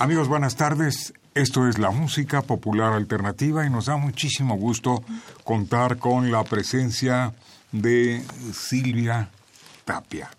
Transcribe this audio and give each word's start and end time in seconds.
Amigos, 0.00 0.28
buenas 0.28 0.56
tardes. 0.56 1.12
Esto 1.34 1.68
es 1.68 1.78
la 1.78 1.90
música 1.90 2.40
popular 2.40 2.94
alternativa 2.94 3.66
y 3.66 3.70
nos 3.70 3.84
da 3.84 3.98
muchísimo 3.98 4.54
gusto 4.56 5.04
contar 5.44 5.98
con 5.98 6.32
la 6.32 6.42
presencia 6.42 7.34
de 7.70 8.24
Silvia 8.54 9.28
Tapia. 9.84 10.30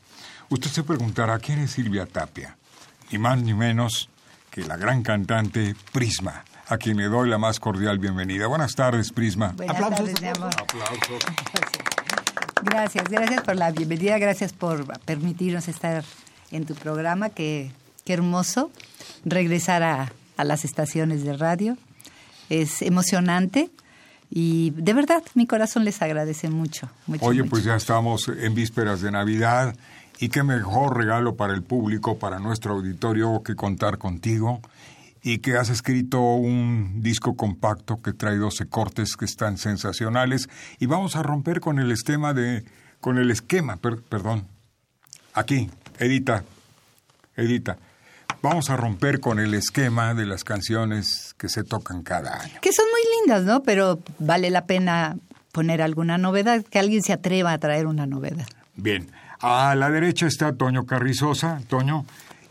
Usted 0.50 0.72
se 0.72 0.82
preguntará, 0.82 1.38
¿quién 1.38 1.60
es 1.60 1.70
Silvia 1.74 2.08
Tapia? 2.08 2.58
Ni 3.12 3.20
más 3.20 3.40
ni 3.40 3.54
menos 3.54 4.10
que 4.50 4.64
la 4.64 4.78
gran 4.78 5.04
cantante 5.04 5.76
Prisma, 5.94 6.44
a 6.68 6.78
quien 6.78 6.98
le 6.98 7.06
doy 7.06 7.30
la 7.30 7.38
más 7.38 7.60
cordial 7.60 8.00
bienvenida. 8.00 8.48
Buenas 8.48 8.74
tardes, 8.74 9.12
Prisma. 9.12 9.54
Buenas 9.56 9.78
Tardes, 9.78 10.16
Gracias, 12.64 13.10
gracias 13.10 13.44
por 13.44 13.56
la 13.56 13.70
bienvenida, 13.70 14.18
gracias 14.18 14.54
por 14.54 15.00
permitirnos 15.02 15.68
estar 15.68 16.04
en 16.50 16.66
tu 16.66 16.74
programa, 16.74 17.30
que 17.30 17.72
qué 18.06 18.14
hermoso 18.14 18.72
regresar 19.26 19.84
a, 19.84 20.12
las 20.44 20.66
estaciones 20.66 21.24
de 21.24 21.38
radio. 21.38 21.78
Es 22.50 22.82
emocionante 22.82 23.70
y 24.32 24.72
de 24.72 24.94
verdad 24.94 25.22
mi 25.36 25.46
corazón 25.46 25.86
les 25.86 26.02
agradece 26.02 26.50
mucho. 26.50 26.90
Oye, 27.20 27.44
pues 27.44 27.64
ya 27.64 27.76
estamos 27.76 28.28
en 28.28 28.56
vísperas 28.56 29.02
de 29.02 29.12
Navidad 29.12 29.76
y 30.20 30.30
qué 30.30 30.42
mejor 30.42 30.98
regalo 30.98 31.36
para 31.36 31.54
el 31.54 31.62
público, 31.62 32.18
para 32.18 32.40
nuestro 32.40 32.74
auditorio, 32.74 33.44
que 33.44 33.56
contar 33.56 34.00
contigo 34.00 34.62
y 35.22 35.38
que 35.38 35.58
has 35.58 35.70
escrito 35.70 36.20
un 36.20 37.04
disco 37.04 37.36
compacto 37.36 38.02
que 38.02 38.14
trae 38.14 38.38
12 38.38 38.66
cortes 38.66 39.16
que 39.16 39.26
están 39.26 39.60
sensacionales 39.60 40.50
y 40.80 40.88
vamos 40.88 41.16
a 41.16 41.22
romper 41.22 41.60
con 41.60 41.78
el 41.78 41.92
esquema 41.92 42.34
de 42.34 42.66
con 43.00 43.20
el 43.20 43.30
esquema, 43.30 43.78
perdón. 43.78 44.48
Aquí, 45.34 45.70
edita. 46.00 46.44
Edita 47.36 47.78
vamos 48.42 48.70
a 48.70 48.78
romper 48.78 49.20
con 49.20 49.40
el 49.40 49.54
esquema 49.54 50.14
de 50.14 50.26
las 50.26 50.44
canciones 50.44 51.36
que 51.38 51.50
se 51.50 51.64
tocan 51.64 52.04
cada 52.04 52.42
año. 52.42 52.60
Que 52.62 52.74
son 52.74 52.86
muy 52.92 53.02
lindas, 53.20 53.44
¿no? 53.44 53.64
Pero 53.64 54.00
vale 54.20 54.50
la 54.50 54.66
pena 54.66 55.18
poner 55.52 55.82
alguna 55.82 56.18
novedad, 56.18 56.64
que 56.64 56.80
alguien 56.80 57.02
se 57.02 57.14
atreva 57.14 57.52
a 57.52 57.58
traer 57.58 57.88
una 57.88 58.06
novedad. 58.06 58.48
Bien, 58.76 59.12
a 59.42 59.76
la 59.76 59.90
derecha 59.90 60.28
está 60.28 60.54
Toño 60.54 60.86
Carrizosa. 60.86 61.62
Toño, 61.68 62.06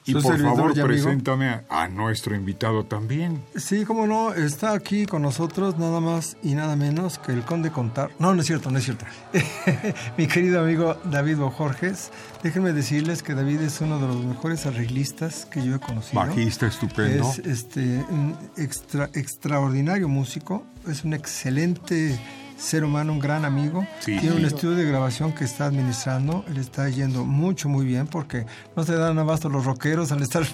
y 0.07 0.15
por 0.15 0.41
favor, 0.41 0.73
preséntame 0.73 1.61
a, 1.69 1.89
nuestro 1.89 2.35
invitado 2.35 2.85
también. 2.85 3.43
Sí, 3.55 3.85
cómo 3.85 4.07
no, 4.07 4.33
está 4.33 4.73
aquí 4.73 5.07
con 5.07 5.23
nosotros 5.23 5.79
nada 5.79 6.01
más 6.01 6.37
y 6.43 6.55
nada 6.55 6.77
menos 6.77 7.19
que 7.19 7.33
el 7.33 7.43
conde 7.43 7.71
Contar. 7.71 8.11
No, 8.19 8.35
no 8.35 8.41
es 8.41 8.47
cierto, 8.47 8.71
no 8.71 8.79
es 8.79 8.85
cierto. 8.85 9.05
Mi 10.17 10.27
querido 10.27 10.61
amigo 10.61 10.97
David 11.05 11.37
Bojorges. 11.37 12.11
Déjenme 12.43 12.73
decirles 12.73 13.23
que 13.23 13.35
David 13.35 13.61
es 13.61 13.81
uno 13.81 13.99
de 13.99 14.07
los 14.07 14.25
mejores 14.25 14.67
arreglistas 14.67 15.45
que 15.45 15.65
yo 15.65 15.77
he 15.77 15.81
conocido. 15.81 16.21
Bajista 16.21 16.67
estupendo. 16.67 17.29
Es 17.31 17.39
este, 17.41 17.81
un 18.09 18.37
extra, 18.57 19.11
extraordinario 19.13 20.09
músico, 20.09 20.65
es 20.89 21.05
un 21.05 21.13
excelente 21.13 22.19
ser 22.61 22.85
humano, 22.85 23.13
un 23.13 23.19
gran 23.19 23.45
amigo. 23.45 23.87
Tiene 24.05 24.33
un 24.33 24.45
estudio 24.45 24.77
de 24.77 24.85
grabación 24.85 25.33
que 25.33 25.45
está 25.45 25.67
administrando. 25.67 26.45
Él 26.49 26.59
está 26.59 26.89
yendo 26.89 27.25
mucho, 27.25 27.69
muy 27.69 27.87
bien 27.87 28.07
porque 28.07 28.47
no 28.77 28.85
se 28.85 28.95
dan 28.95 29.19
abasto 29.19 29.49
los 29.49 29.65
rockeros 29.65 30.13
al 30.13 30.23
estar 30.23 30.45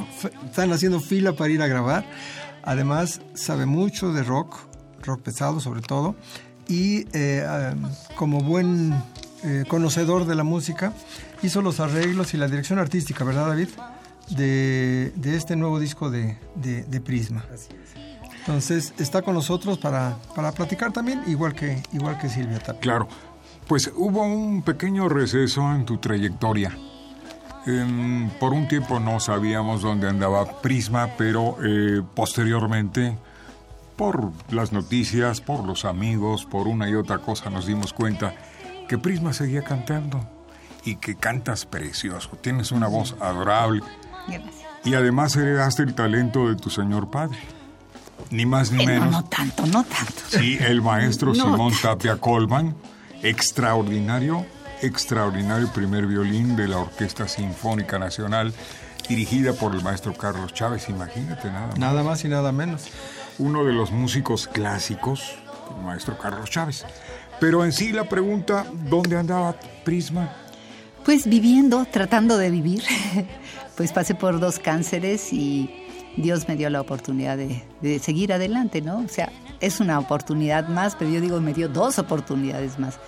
están 0.44 0.72
haciendo 0.72 1.00
fila 1.00 1.32
para 1.32 1.50
ir 1.50 1.62
a 1.62 1.66
grabar. 1.66 2.04
Además, 2.62 3.20
sabe 3.34 3.66
mucho 3.66 4.12
de 4.12 4.22
rock, 4.22 4.56
rock 5.02 5.22
pesado 5.22 5.60
sobre 5.60 5.82
todo. 5.82 6.16
Y 6.68 7.06
eh, 7.12 7.44
como 8.16 8.40
buen 8.40 8.94
eh, 9.44 9.64
conocedor 9.68 10.26
de 10.26 10.34
la 10.34 10.44
música, 10.44 10.92
hizo 11.42 11.62
los 11.62 11.80
arreglos 11.80 12.34
y 12.34 12.36
la 12.36 12.48
dirección 12.48 12.78
artística, 12.78 13.24
¿verdad, 13.24 13.48
David? 13.48 13.68
De, 14.30 15.12
este 15.24 15.54
nuevo 15.54 15.78
disco 15.78 16.10
de, 16.10 16.36
de 16.56 17.00
Prisma. 17.00 17.44
Así 17.52 17.68
entonces 18.46 18.94
está 18.98 19.22
con 19.22 19.34
nosotros 19.34 19.76
para, 19.76 20.16
para 20.36 20.52
platicar 20.52 20.92
también, 20.92 21.20
igual 21.26 21.52
que, 21.52 21.82
igual 21.92 22.16
que 22.16 22.28
Silvia 22.28 22.60
Tapia. 22.60 22.80
Claro, 22.80 23.08
pues 23.66 23.90
hubo 23.96 24.22
un 24.22 24.62
pequeño 24.62 25.08
receso 25.08 25.74
en 25.74 25.84
tu 25.84 25.98
trayectoria. 25.98 26.70
por 28.38 28.52
un 28.52 28.68
tiempo 28.68 29.00
no 29.00 29.18
sabíamos 29.18 29.82
dónde 29.82 30.08
andaba 30.08 30.60
Prisma, 30.62 31.10
pero 31.18 31.56
eh, 31.64 32.02
posteriormente, 32.14 33.18
por 33.96 34.30
las 34.52 34.72
noticias, 34.72 35.40
por 35.40 35.64
los 35.64 35.84
amigos, 35.84 36.44
por 36.44 36.68
una 36.68 36.88
y 36.88 36.94
otra 36.94 37.18
cosa, 37.18 37.50
nos 37.50 37.66
dimos 37.66 37.92
cuenta 37.92 38.36
que 38.88 38.96
Prisma 38.96 39.32
seguía 39.32 39.64
cantando 39.64 40.20
y 40.84 40.96
que 40.96 41.16
cantas 41.16 41.66
precioso. 41.66 42.30
Tienes 42.40 42.70
una 42.70 42.86
voz 42.86 43.16
adorable. 43.20 43.82
Y 44.84 44.94
además 44.94 45.34
heredaste 45.34 45.82
el 45.82 45.96
talento 45.96 46.48
de 46.48 46.54
tu 46.54 46.70
señor 46.70 47.10
padre 47.10 47.55
ni 48.30 48.46
más 48.46 48.72
ni 48.72 48.84
menos. 48.84 49.10
No, 49.10 49.24
tanto, 49.24 49.66
no 49.66 49.84
tanto. 49.84 50.14
Sí, 50.28 50.58
el 50.60 50.82
maestro 50.82 51.34
Simón 51.34 51.72
Tapia 51.80 52.16
Colman, 52.16 52.74
extraordinario, 53.22 54.46
extraordinario 54.82 55.68
primer 55.72 56.06
violín 56.06 56.56
de 56.56 56.68
la 56.68 56.78
Orquesta 56.78 57.28
Sinfónica 57.28 57.98
Nacional, 57.98 58.52
dirigida 59.08 59.52
por 59.52 59.74
el 59.74 59.82
maestro 59.82 60.14
Carlos 60.14 60.52
Chávez, 60.52 60.88
imagínate 60.88 61.48
nada 61.48 61.66
más. 61.68 61.78
Nada 61.78 62.02
más 62.02 62.24
y 62.24 62.28
nada 62.28 62.52
menos. 62.52 62.86
Uno 63.38 63.64
de 63.64 63.72
los 63.72 63.92
músicos 63.92 64.48
clásicos, 64.48 65.36
el 65.76 65.84
maestro 65.84 66.18
Carlos 66.18 66.50
Chávez. 66.50 66.84
Pero 67.38 67.64
en 67.64 67.72
sí 67.72 67.92
la 67.92 68.08
pregunta, 68.08 68.66
¿dónde 68.88 69.16
andaba 69.16 69.54
Prisma? 69.84 70.32
Pues 71.04 71.28
viviendo, 71.28 71.84
tratando 71.84 72.38
de 72.38 72.50
vivir. 72.50 72.82
pues 73.76 73.92
pasé 73.92 74.14
por 74.14 74.40
dos 74.40 74.58
cánceres 74.58 75.32
y 75.32 75.85
Dios 76.16 76.48
me 76.48 76.56
dio 76.56 76.70
la 76.70 76.80
oportunidad 76.80 77.36
de, 77.36 77.98
seguir 77.98 78.32
adelante, 78.32 78.80
¿no? 78.80 78.98
O 78.98 79.08
sea, 79.08 79.30
es 79.60 79.80
una 79.80 79.98
oportunidad 79.98 80.68
más, 80.68 80.96
pero 80.96 81.10
yo 81.10 81.20
digo, 81.20 81.40
me 81.40 81.52
dio 81.52 81.68
dos 81.68 81.98
oportunidades 81.98 82.78
más. 82.78 82.98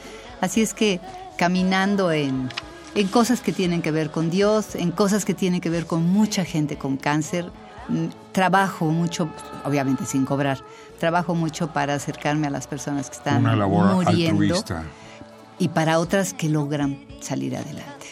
Así 0.40 0.62
es 0.62 0.74
que 0.74 1.00
caminando 1.36 2.12
en, 2.12 2.48
en 2.94 3.08
cosas 3.08 3.40
que 3.40 3.52
tienen 3.52 3.82
que 3.82 3.90
ver 3.90 4.10
con 4.10 4.30
Dios, 4.30 4.74
en 4.74 4.90
cosas 4.90 5.24
que 5.24 5.34
tienen 5.34 5.60
que 5.60 5.70
ver 5.70 5.86
con 5.86 6.06
mucha 6.08 6.44
gente 6.44 6.76
con 6.76 6.96
cáncer, 6.96 7.50
mm, 7.88 8.06
trabajo 8.32 8.86
mucho, 8.86 9.30
obviamente 9.64 10.04
sin 10.04 10.24
cobrar, 10.24 10.62
trabajo 10.98 11.34
mucho 11.34 11.72
para 11.72 11.94
acercarme 11.94 12.46
a 12.46 12.50
las 12.50 12.66
personas 12.66 13.08
que 13.08 13.16
están 13.16 13.42
Una 13.42 13.56
labor 13.56 13.94
muriendo 13.94 14.62
y 15.58 15.68
para 15.68 15.98
otras 15.98 16.34
que 16.34 16.48
logran 16.48 17.04
salir 17.20 17.56
adelante. 17.56 18.06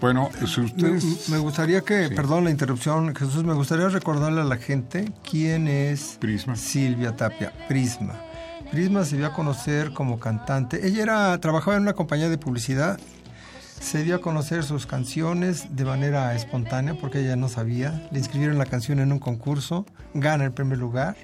Bueno, 0.00 0.30
si 0.46 0.60
ustedes... 0.60 1.28
Me 1.28 1.38
gustaría 1.38 1.80
que, 1.80 2.10
perdón 2.10 2.44
la 2.44 2.50
interrupción, 2.50 3.14
Jesús, 3.14 3.44
me 3.44 3.54
gustaría 3.54 3.88
recordarle 3.88 4.42
a 4.42 4.44
la 4.44 4.56
gente 4.56 5.12
quién 5.28 5.68
es 5.68 6.18
Prisma. 6.20 6.54
Silvia 6.56 7.16
Tapia, 7.16 7.52
Prisma. 7.68 8.14
Prisma 8.70 9.04
se 9.04 9.16
dio 9.16 9.26
a 9.26 9.32
conocer 9.32 9.92
como 9.92 10.18
cantante. 10.18 10.86
Ella 10.86 11.02
era, 11.02 11.40
trabajaba 11.40 11.76
en 11.76 11.82
una 11.82 11.94
compañía 11.94 12.28
de 12.28 12.36
publicidad. 12.36 12.98
Se 13.80 14.02
dio 14.02 14.16
a 14.16 14.20
conocer 14.20 14.64
sus 14.64 14.86
canciones 14.86 15.76
de 15.76 15.84
manera 15.84 16.34
espontánea 16.34 16.94
porque 16.94 17.20
ella 17.20 17.36
no 17.36 17.48
sabía. 17.48 18.08
Le 18.10 18.18
inscribieron 18.18 18.58
la 18.58 18.66
canción 18.66 18.98
en 18.98 19.12
un 19.12 19.18
concurso, 19.18 19.86
gana 20.14 20.44
el 20.44 20.52
primer 20.52 20.78
lugar. 20.78 21.16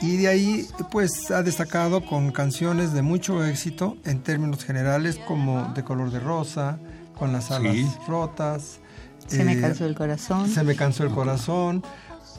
Y 0.00 0.16
de 0.16 0.28
ahí, 0.28 0.66
pues, 0.90 1.30
ha 1.30 1.42
destacado 1.42 2.04
con 2.04 2.32
canciones 2.32 2.92
de 2.92 3.02
mucho 3.02 3.44
éxito 3.44 3.96
en 4.04 4.20
términos 4.20 4.64
generales 4.64 5.16
como 5.16 5.72
De 5.74 5.84
color 5.84 6.10
de 6.10 6.18
rosa, 6.18 6.78
con 7.22 7.32
las 7.32 7.52
alas 7.52 7.76
rotas. 8.08 8.80
Se 9.28 9.44
me 9.44 9.52
eh, 9.52 9.60
cansó 9.60 9.86
el 9.86 9.94
corazón. 9.94 10.48
Se 10.48 10.64
me 10.64 10.74
cansó 10.74 11.04
el 11.04 11.10
corazón. 11.10 11.84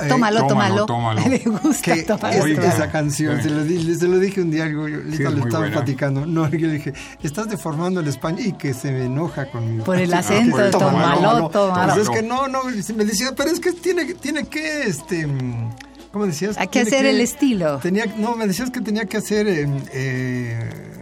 Eh, 0.02 0.10
tómalo, 0.10 0.46
tómalo, 0.46 0.86
tómalo. 0.86 1.22
Le 1.30 1.38
gusta 1.38 1.96
tómalo. 2.06 2.46
Esa 2.46 2.92
canción, 2.92 3.42
se, 3.42 3.50
lo 3.50 3.64
dije, 3.64 3.96
se, 3.96 4.10
lo 4.10 4.20
dije, 4.20 4.42
un 4.42 4.52
día, 4.52 4.68
yo, 4.68 4.86
le 4.86 5.16
estaba 5.16 5.68
platicando. 5.68 6.26
No, 6.26 6.50
yo 6.52 6.68
le 6.68 6.74
dije, 6.74 6.94
estás 7.24 7.50
deformando 7.50 8.02
el 8.02 8.10
español 8.10 8.46
y 8.46 8.52
que 8.52 8.74
se 8.74 8.92
me 8.92 9.06
enoja 9.06 9.50
conmigo. 9.50 9.86
Por 9.86 10.00
el 10.00 10.14
acento, 10.14 10.58
de 10.58 10.70
tómalo, 10.72 11.48
tómalo. 11.48 11.94
Pues 11.94 12.10
es 12.10 12.10
que 12.10 12.22
no, 12.22 12.50
no, 12.50 12.66
me 12.66 13.06
decía, 13.06 13.32
pero 13.38 13.52
es 13.52 13.62
que 13.62 13.72
tiene, 13.72 14.16
tiene 14.16 14.44
que, 14.48 14.82
este... 14.82 15.26
¿Cómo 16.12 16.26
decías? 16.26 16.58
Hay 16.58 16.68
que 16.68 16.82
hacer 16.82 17.06
el 17.06 17.22
estilo. 17.22 17.78
Tenía, 17.78 18.06
no, 18.18 18.36
me 18.36 18.48
decías 18.48 18.70
que 18.70 18.82
tenía 18.82 19.06
que 19.06 19.16
hacer 19.16 19.48
em, 19.48 19.82
eh, 19.94 20.93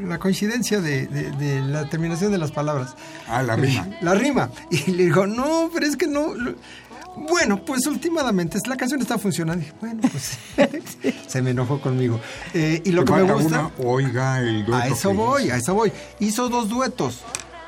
la 0.00 0.18
coincidencia 0.18 0.80
de, 0.80 1.06
de, 1.06 1.60
la 1.60 1.88
terminación 1.88 2.32
de 2.32 2.38
las 2.38 2.52
palabras. 2.52 2.94
Ah, 3.28 3.42
la 3.42 3.56
rima. 3.56 3.88
La 4.00 4.14
rima. 4.14 4.50
Y 4.70 4.90
le 4.92 5.04
digo, 5.04 5.26
no, 5.26 5.70
pero 5.72 5.86
es 5.86 5.96
que 5.96 6.06
no... 6.06 6.34
Bueno, 7.16 7.64
pues 7.64 7.86
últimamente 7.86 8.58
la 8.66 8.76
canción 8.76 9.00
está 9.00 9.18
funcionando. 9.18 9.64
bueno, 9.80 10.00
pues 10.02 10.36
se 11.28 11.42
me 11.42 11.50
enojó 11.50 11.80
conmigo. 11.80 12.20
Eh, 12.52 12.82
y 12.84 12.90
lo 12.90 13.04
que 13.04 13.12
me 13.12 13.32
gusta. 13.32 13.70
oiga 13.78 14.40
el 14.40 14.64
dueto. 14.64 14.82
A 14.82 14.88
eso 14.88 15.14
voy, 15.14 15.50
a 15.50 15.56
eso 15.56 15.74
voy. 15.74 15.92
Hizo 16.18 16.48
dos 16.48 16.68
duetos 16.68 17.22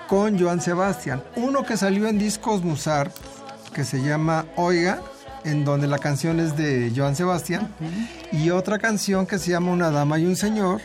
con 0.09 0.39
Joan 0.39 0.61
Sebastián. 0.61 1.23
Uno 1.37 1.65
que 1.65 1.77
salió 1.77 2.09
en 2.09 2.19
Discos 2.19 2.65
Musar, 2.65 3.13
que 3.73 3.85
se 3.85 4.03
llama 4.03 4.47
Oiga, 4.57 5.01
en 5.45 5.65
donde 5.65 5.87
la 5.87 5.99
canción 5.99 6.41
es 6.41 6.57
de 6.57 6.93
Joan 6.95 7.17
Sebastián. 7.17 7.73
Y 8.33 8.51
otra 8.51 8.79
canción 8.79 9.27
que 9.27 9.39
se 9.39 9.51
llama 9.51 9.73
Una 9.73 9.91
Dama 9.91 10.19
y 10.19 10.27
un 10.27 10.37
Señor, 10.37 10.81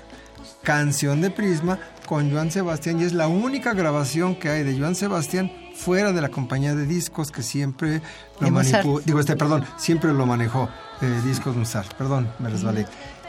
canción 0.64 1.22
de 1.22 1.32
Prisma, 1.32 1.80
con 2.06 2.32
Joan 2.32 2.52
Sebastián. 2.52 3.00
Y 3.00 3.04
es 3.04 3.14
la 3.14 3.28
única 3.28 3.74
grabación 3.74 4.36
que 4.36 4.50
hay 4.50 4.64
de 4.64 4.78
Joan 4.78 4.96
Sebastián 4.96 5.52
fuera 5.74 6.12
de 6.12 6.22
la 6.22 6.30
compañía 6.30 6.76
de 6.76 6.86
discos 6.86 7.32
que 7.32 7.42
siempre 7.42 8.02
lo 8.40 8.52
manejó, 8.52 9.00
digo 9.02 9.20
este, 9.20 9.36
perdón, 9.36 9.66
siempre 9.78 10.14
lo 10.14 10.26
manejó, 10.26 10.70
eh, 11.02 11.22
Discos 11.26 11.56
Mozart, 11.56 11.94
perdón, 11.96 12.30
me 12.40 12.50
resbalé. 12.50 12.86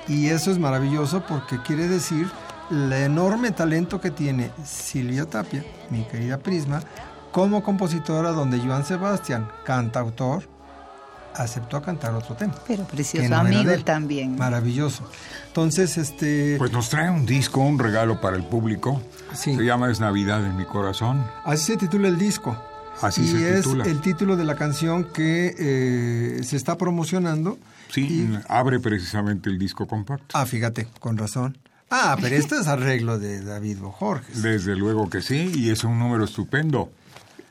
Y 0.08 0.26
eso 0.28 0.50
es 0.50 0.58
maravilloso 0.58 1.24
porque 1.26 1.62
quiere 1.62 1.88
decir 1.88 2.28
el 2.70 2.92
enorme 2.92 3.52
talento 3.52 4.00
que 4.00 4.10
tiene 4.10 4.50
Silvia 4.64 5.26
Tapia, 5.26 5.64
mi 5.90 6.04
querida 6.04 6.38
Prisma, 6.38 6.82
como 7.30 7.62
compositora 7.62 8.32
donde 8.32 8.58
Joan 8.58 8.84
Sebastián, 8.84 9.48
cantautor, 9.64 10.42
aceptó 11.36 11.76
a 11.76 11.82
cantar 11.82 12.14
otro 12.14 12.34
tema. 12.34 12.54
Pero 12.66 12.84
precioso 12.84 13.34
amigo 13.34 13.72
también. 13.84 14.36
Maravilloso. 14.36 15.08
Entonces, 15.48 15.98
este... 15.98 16.56
Pues 16.58 16.72
nos 16.72 16.88
trae 16.88 17.10
un 17.10 17.26
disco, 17.26 17.60
un 17.60 17.78
regalo 17.78 18.20
para 18.20 18.36
el 18.36 18.44
público. 18.44 19.02
Se 19.34 19.54
llama 19.54 19.90
Es 19.90 20.00
Navidad 20.00 20.44
en 20.44 20.56
mi 20.56 20.64
corazón. 20.64 21.24
Así 21.44 21.72
se 21.72 21.76
titula 21.76 22.08
el 22.08 22.18
disco. 22.18 22.56
Así 23.00 23.26
se 23.26 23.58
es 23.58 23.66
el 23.66 24.00
título 24.00 24.36
de 24.36 24.44
la 24.44 24.54
canción 24.54 25.04
que 25.04 25.54
eh, 25.58 26.44
se 26.44 26.56
está 26.56 26.78
promocionando. 26.78 27.58
Sí, 27.88 28.28
abre 28.48 28.80
precisamente 28.80 29.50
el 29.50 29.58
disco 29.58 29.86
compacto. 29.86 30.38
Ah, 30.38 30.46
fíjate, 30.46 30.86
con 31.00 31.18
razón. 31.18 31.58
Ah, 31.90 32.16
pero 32.20 32.36
este 32.36 32.56
es 32.56 32.68
arreglo 32.68 33.18
de 33.18 33.42
David 33.42 33.78
Bojorges. 33.78 34.42
Desde 34.42 34.76
luego 34.76 35.10
que 35.10 35.20
sí, 35.20 35.52
y 35.54 35.70
es 35.70 35.84
un 35.84 35.98
número 35.98 36.24
estupendo. 36.24 36.90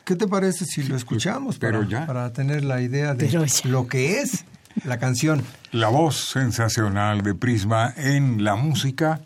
¿Qué 0.06 0.16
te 0.16 0.28
parece 0.28 0.66
si 0.66 0.84
lo 0.84 0.96
escuchamos 0.96 1.60
para, 1.60 1.86
para 2.06 2.34
tener 2.34 2.64
la 2.64 2.82
idea 2.82 3.14
de 3.14 3.48
lo 3.66 3.88
que 3.88 4.20
es 4.20 4.46
la 4.86 4.98
canción? 4.98 5.44
La 5.72 5.90
voz 5.90 6.30
sensacional 6.32 7.22
de 7.22 7.36
Prisma 7.36 7.94
en 7.96 8.44
la 8.44 8.56
música 8.56 9.22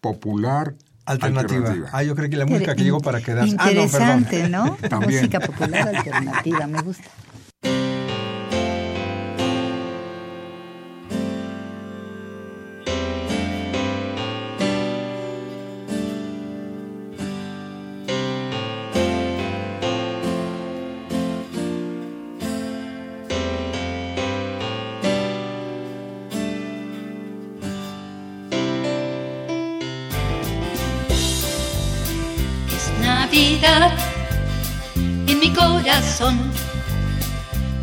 popular 0.00 0.74
Alternativa. 1.06 1.88
Ah, 1.92 2.02
yo 2.02 2.16
creo 2.16 2.28
que 2.28 2.36
la 2.36 2.46
música 2.46 2.74
que 2.74 2.82
llegó 2.82 3.00
para 3.00 3.20
quedarse. 3.20 3.52
Interesante, 3.52 4.42
ah, 4.42 4.48
no, 4.48 4.76
¿no? 4.90 5.00
Música 5.00 5.38
popular 5.38 5.94
alternativa, 5.96 6.66
me 6.66 6.82
gusta. 6.82 7.04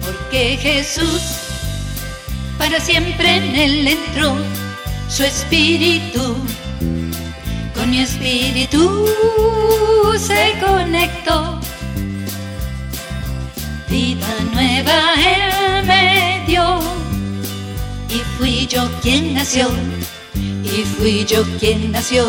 Porque 0.03 0.57
Jesús 0.59 1.21
para 2.57 2.79
siempre 2.79 3.35
en 3.37 3.55
él 3.55 3.87
entró 3.87 4.35
su 5.07 5.23
espíritu, 5.23 6.35
con 7.75 7.89
mi 7.91 7.99
espíritu 7.99 9.07
se 10.17 10.53
conectó. 10.65 11.59
Vida 13.89 14.27
nueva 14.53 15.13
él 15.15 15.85
me 15.85 16.43
dio 16.47 16.79
y 18.09 18.19
fui 18.37 18.65
yo 18.65 18.89
quien 19.01 19.35
nació, 19.35 19.69
y 20.33 20.83
fui 20.97 21.25
yo 21.25 21.43
quien 21.59 21.91
nació. 21.91 22.25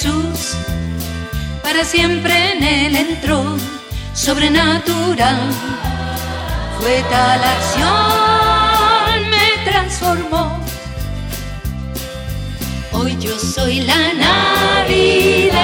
Jesús 0.00 0.56
para 1.62 1.84
siempre 1.84 2.52
en 2.52 2.64
él 2.64 2.96
entró, 2.96 3.58
sobrenatural, 4.14 5.38
fue 6.80 7.04
tal 7.10 7.44
acción, 7.44 9.28
me 9.28 9.62
transformó. 9.70 10.58
Hoy 12.92 13.14
yo 13.20 13.38
soy 13.38 13.80
la 13.82 14.14
Navidad, 14.14 15.58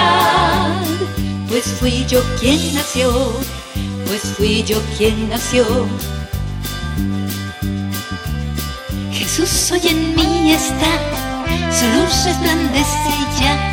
pues 1.49 1.65
fui 1.81 2.05
yo 2.07 2.23
quien 2.39 2.75
nació, 2.75 3.33
pues 4.07 4.21
fui 4.37 4.63
yo 4.65 4.83
quien 4.99 5.31
nació. 5.31 5.65
Jesús 9.13 9.73
hoy 9.73 9.89
en 9.89 10.15
mí 10.15 10.53
está, 10.53 11.01
su 11.73 11.87
luz 11.87 12.25
resplandece 12.27 13.15
ya. 13.41 13.66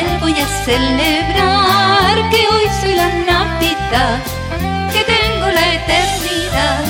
Él 0.00 0.18
voy 0.20 0.34
a 0.38 0.46
celebrar 0.64 2.30
que 2.30 2.48
hoy 2.48 2.66
soy 2.80 2.94
la 2.94 3.08
Navidad, 3.08 4.18
que 4.92 5.04
tengo 5.04 5.46
la 5.48 5.74
eternidad. 5.74 6.84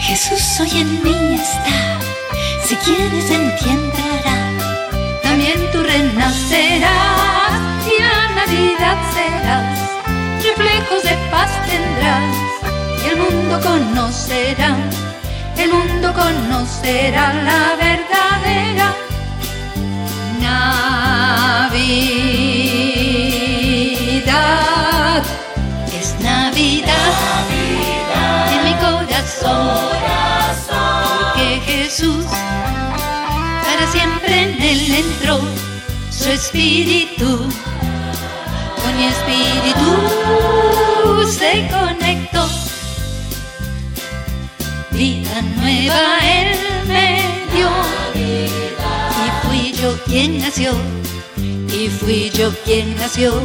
Jesús 0.00 0.60
hoy 0.60 0.80
en 0.80 1.02
mí 1.04 1.34
está, 1.34 1.98
si 2.66 2.74
quieres 2.76 3.30
entienderá. 3.30 4.38
También 5.22 5.58
tú 5.72 5.82
renacerás 5.82 7.60
y 7.86 8.02
la 8.02 8.18
Navidad 8.40 8.98
serás. 9.14 9.78
Reflejos 10.44 11.02
de 11.04 11.16
paz 11.30 11.50
tendrás 11.68 12.34
y 13.04 13.08
el 13.10 13.16
mundo 13.16 13.60
conocerá 13.60 14.76
el 15.62 15.70
mundo 15.70 16.12
conocerá 16.14 17.34
la 17.34 17.76
verdadera 17.76 18.94
Navidad. 20.40 20.99
Entró 35.00 35.40
su 36.10 36.28
espíritu. 36.30 37.30
Con 38.80 38.96
mi 38.96 39.04
espíritu 39.14 39.90
se 41.28 41.68
conectó 41.68 42.48
vida 45.00 45.40
nueva 45.56 46.18
él 46.22 46.58
me 46.86 47.22
dio. 47.54 47.70
Y 48.14 49.28
fui 49.42 49.72
yo 49.72 49.96
quien 50.04 50.40
nació, 50.40 50.72
y 51.38 51.88
fui 51.88 52.30
yo 52.30 52.52
quien 52.64 52.96
nació. 52.96 53.40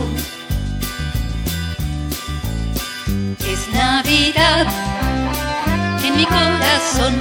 Es 3.39 3.61
Navidad 3.73 4.67
en 6.03 6.17
mi 6.17 6.25
corazón, 6.25 7.13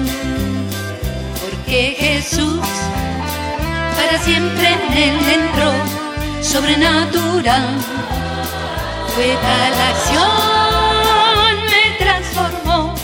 porque 1.40 1.94
Jesús 1.96 2.60
para 4.04 4.18
siempre 4.22 4.68
en 4.68 4.96
él 4.96 5.18
entró, 5.40 5.72
sobrenatural. 6.42 7.66
Fue 9.14 9.36
tal 9.42 9.74
acción, 9.92 11.54
me 11.70 11.84
transformó 12.04 12.94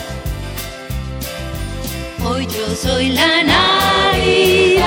Hoy 2.24 2.46
yo 2.46 2.66
soy 2.74 3.10
la 3.10 3.44
Navidad, 3.44 4.82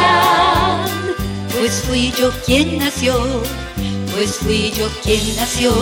pues 1.57 1.83
fui 1.87 2.11
yo 2.19 2.29
quien 2.45 2.77
nació, 2.77 3.15
pues 4.13 4.35
fui 4.35 4.71
yo 4.71 4.89
quien 5.01 5.35
nació. 5.37 5.73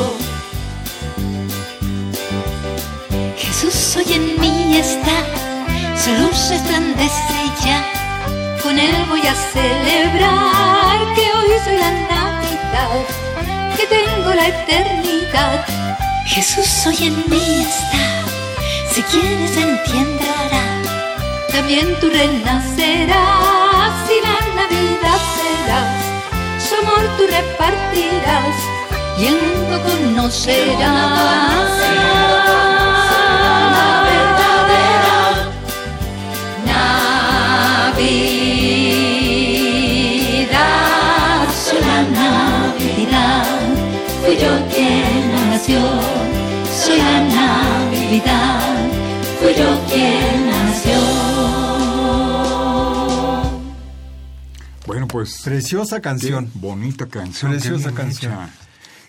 Jesús 3.37 3.97
hoy 3.97 4.13
en 4.13 4.39
mí 4.39 4.77
está, 4.77 5.25
su 5.97 6.11
luz 6.21 6.49
resplandece 6.49 7.51
ya. 7.65 8.00
Con 8.63 8.77
él 8.77 9.05
voy 9.09 9.21
a 9.21 9.33
celebrar 9.33 10.97
que 11.15 11.21
hoy 11.21 11.49
soy 11.65 11.77
la 11.77 11.91
Navidad, 11.91 13.05
que 13.75 13.87
tengo 13.87 14.33
la 14.33 14.47
eternidad. 14.47 15.65
Jesús 16.27 16.85
hoy 16.85 17.07
en 17.07 17.15
mí 17.29 17.65
está, 17.67 18.23
si 18.93 19.01
quieres 19.03 19.57
entienderá, 19.57 20.65
también 21.51 21.99
tú 21.99 22.09
renacerás 22.09 23.93
y 24.15 24.21
la 24.27 24.39
Navidad 24.61 25.19
serás, 25.35 26.05
su 26.63 26.75
amor 26.75 27.03
tú 27.17 27.23
repartirás 27.27 28.55
y 29.17 29.25
el 29.25 29.41
mundo 29.41 29.81
conocerá. 29.83 30.91
Yo 44.61 44.75
quien 44.75 45.49
nació, 45.49 45.79
soy 46.85 46.97
la 46.97 47.21
Navidad, 47.21 48.61
fui 49.39 49.53
yo 49.57 49.79
quien 49.89 50.49
nació. 50.49 50.97
Bueno, 54.85 55.07
pues. 55.07 55.41
Preciosa 55.43 56.01
canción. 56.01 56.51
bonita 56.53 57.07
canción. 57.07 57.51
Preciosa 57.51 57.91
canción. 57.91 58.33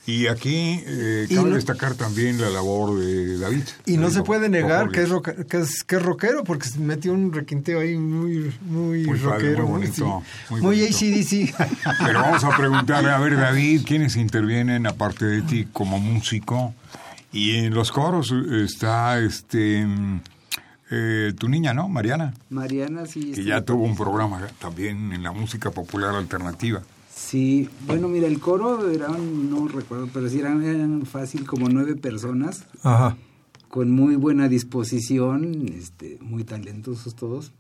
Y 0.04 0.26
aquí 0.26 0.82
eh, 0.85 1.28
cabe 1.32 1.50
destacar 1.50 1.94
también 1.94 2.40
la 2.40 2.50
labor 2.50 2.99
de 2.99 3.38
David. 3.38 3.62
Y 3.87 3.99
no 3.99 4.11
se 4.11 4.23
puede 4.23 4.49
negar 4.49 4.90
que 4.90 5.02
es, 5.02 5.11
que 5.49 5.59
es, 5.59 5.85
que, 5.85 5.97
es, 5.97 6.02
rockero, 6.02 6.42
porque 6.42 6.68
se 6.68 6.80
metió 6.80 7.12
un 7.12 7.32
requinteo 7.32 7.78
ahí 7.80 7.97
muy, 7.97 8.52
muy, 8.62 9.04
rockero. 9.04 9.62
muy 9.62 9.80
bonito. 9.80 10.23
Muy, 10.50 10.61
muy 10.61 10.85
ACDC. 10.85 11.54
Pero 12.04 12.21
vamos 12.21 12.42
a 12.42 12.56
preguntarle, 12.56 13.11
a 13.11 13.18
ver, 13.18 13.37
David, 13.37 13.82
¿quiénes 13.87 14.16
intervienen 14.16 14.88
aparte 14.88 15.25
de 15.25 15.42
ti 15.42 15.68
como 15.73 16.00
músico? 16.00 16.75
Y 17.32 17.56
en 17.56 17.73
los 17.73 17.92
coros 17.92 18.35
está 18.50 19.21
este 19.21 19.87
eh, 20.94 21.32
tu 21.38 21.49
niña, 21.49 21.73
¿no? 21.73 21.88
Mariana. 21.88 22.35
Mariana, 22.50 23.06
sí. 23.06 23.32
Que 23.32 23.44
ya 23.44 23.62
tuvo 23.62 23.85
un 23.85 23.97
programa 23.97 24.47
también 24.59 25.12
en 25.14 25.23
la 25.23 25.32
música 25.32 25.71
popular 25.71 26.14
alternativa. 26.14 26.82
Sí, 27.14 27.69
bueno, 27.87 28.09
mira, 28.09 28.26
el 28.26 28.40
coro 28.40 28.90
eran, 28.90 29.50
no 29.50 29.69
recuerdo, 29.69 30.09
pero 30.12 30.28
sí 30.28 30.40
eran, 30.40 31.04
fácil 31.04 31.47
como 31.47 31.69
nueve 31.69 31.95
personas. 31.95 32.64
Ajá. 32.83 33.16
Con 33.69 33.90
muy 33.90 34.16
buena 34.16 34.49
disposición, 34.49 35.66
este, 35.69 36.19
muy 36.21 36.45
talentosos 36.45 37.14
todos. 37.14 37.52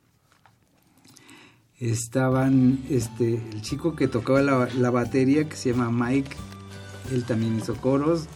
Estaban, 1.78 2.80
este, 2.88 3.34
el 3.34 3.62
chico 3.62 3.94
que 3.94 4.08
tocaba 4.08 4.40
la, 4.42 4.68
la 4.78 4.90
batería, 4.90 5.48
que 5.48 5.56
se 5.56 5.72
llama 5.72 5.90
Mike, 5.90 6.30
él 7.12 7.24
también 7.24 7.58
hizo 7.58 7.74
coros. 7.76 8.26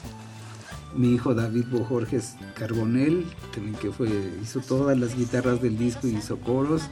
Mi 0.94 1.14
hijo 1.14 1.35
David 1.35 1.66
Bojorges 1.70 2.37
Carbonel, 2.54 3.26
también 3.54 3.76
que 3.76 3.90
fue, 3.90 4.08
hizo 4.42 4.61
todas 4.61 4.99
las 4.99 5.16
guitarras 5.16 5.61
del 5.61 5.78
disco 5.78 6.08
y 6.08 6.16
hizo 6.16 6.38
coros. 6.38 6.82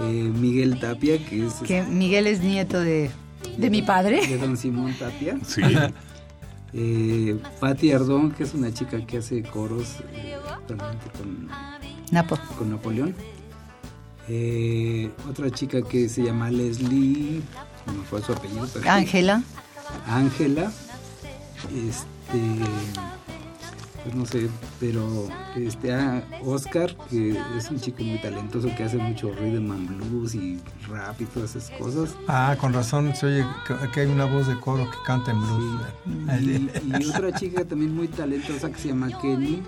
Eh, 0.00 0.32
Miguel 0.38 0.78
Tapia, 0.78 1.24
que 1.24 1.46
es... 1.46 1.54
Que 1.54 1.82
Miguel 1.82 2.28
es 2.28 2.40
nieto 2.40 2.78
de 2.78 3.10
de 3.58 3.70
mi 3.70 3.82
padre. 3.82 4.26
De 4.26 4.38
don 4.38 4.56
Simón 4.56 4.94
Tapia. 4.94 5.38
Sí. 5.46 5.60
eh, 6.72 7.38
Patti 7.60 7.92
Ardón, 7.92 8.30
que 8.32 8.44
es 8.44 8.54
una 8.54 8.72
chica 8.72 9.04
que 9.04 9.18
hace 9.18 9.42
coros 9.42 9.96
eh, 10.12 10.36
con, 10.66 11.48
Napo. 12.10 12.38
con 12.56 12.70
Napoleón. 12.70 13.14
Eh, 14.28 15.10
otra 15.28 15.50
chica 15.50 15.82
que 15.82 16.08
se 16.08 16.22
llama 16.22 16.50
Leslie, 16.50 17.40
no 17.86 18.02
fue 18.04 18.22
su 18.22 18.32
apellido. 18.32 18.66
Ángela. 18.86 19.42
Ángela. 20.06 20.70
Este 21.74 22.38
pues 24.02 24.14
no 24.14 24.24
sé, 24.26 24.48
pero 24.80 25.28
este 25.56 25.92
a 25.92 26.22
Oscar, 26.44 26.96
que 27.10 27.38
es 27.56 27.70
un 27.70 27.80
chico 27.80 28.02
muy 28.02 28.18
talentoso 28.18 28.68
que 28.76 28.84
hace 28.84 28.96
mucho 28.96 29.32
rhythm 29.32 29.70
and 29.70 30.10
blues 30.10 30.34
y 30.34 30.60
rap 30.88 31.20
y 31.20 31.24
todas 31.26 31.56
esas 31.56 31.70
cosas. 31.78 32.16
Ah, 32.26 32.56
con 32.60 32.72
razón, 32.72 33.14
se 33.14 33.26
oye 33.26 33.46
que 33.92 34.00
hay 34.00 34.06
una 34.06 34.24
voz 34.24 34.46
de 34.46 34.58
coro 34.60 34.88
que 34.90 34.96
canta 35.04 35.32
en 35.32 35.40
blues. 35.40 35.82
Y, 36.40 37.06
otra 37.06 37.32
chica 37.32 37.64
también 37.64 37.94
muy 37.94 38.08
talentosa 38.08 38.70
que 38.70 38.78
se 38.78 38.88
llama 38.88 39.08
Kelly, 39.20 39.62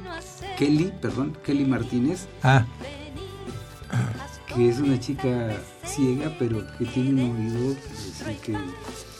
Kelly, 0.58 0.92
perdón, 1.00 1.36
Kelly 1.44 1.64
Martínez. 1.64 2.26
Ah. 2.42 2.64
Que 4.54 4.68
es 4.68 4.78
una 4.78 4.98
chica 4.98 5.56
ciega, 5.84 6.34
pero 6.38 6.64
que 6.76 6.84
tiene 6.86 7.24
un 7.24 7.36
oído 7.36 7.76
así 7.92 8.36
que... 8.42 8.56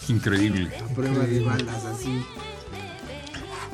Increíble. 0.09 0.71
A 0.79 0.95
prueba 0.95 1.25
de 1.25 1.41
balas, 1.41 1.85
así. 1.85 2.25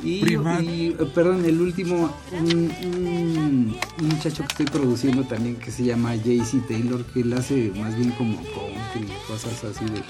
Y, 0.03 0.91
perdón, 1.15 1.45
el 1.45 1.61
último, 1.61 2.15
un, 2.33 3.76
muchacho 3.99 4.43
que 4.43 4.49
estoy 4.49 4.67
produciendo 4.67 5.25
también 5.25 5.57
que 5.57 5.71
se 5.71 5.85
llama 5.85 6.15
JC 6.15 6.67
Taylor, 6.69 7.05
que 7.05 7.21
él 7.21 7.33
hace 7.33 7.73
más 7.76 7.97
bien 7.97 8.11
como 8.12 8.37
country, 8.37 9.12
cosas 9.26 9.65
así 9.65 9.85
de 9.87 10.03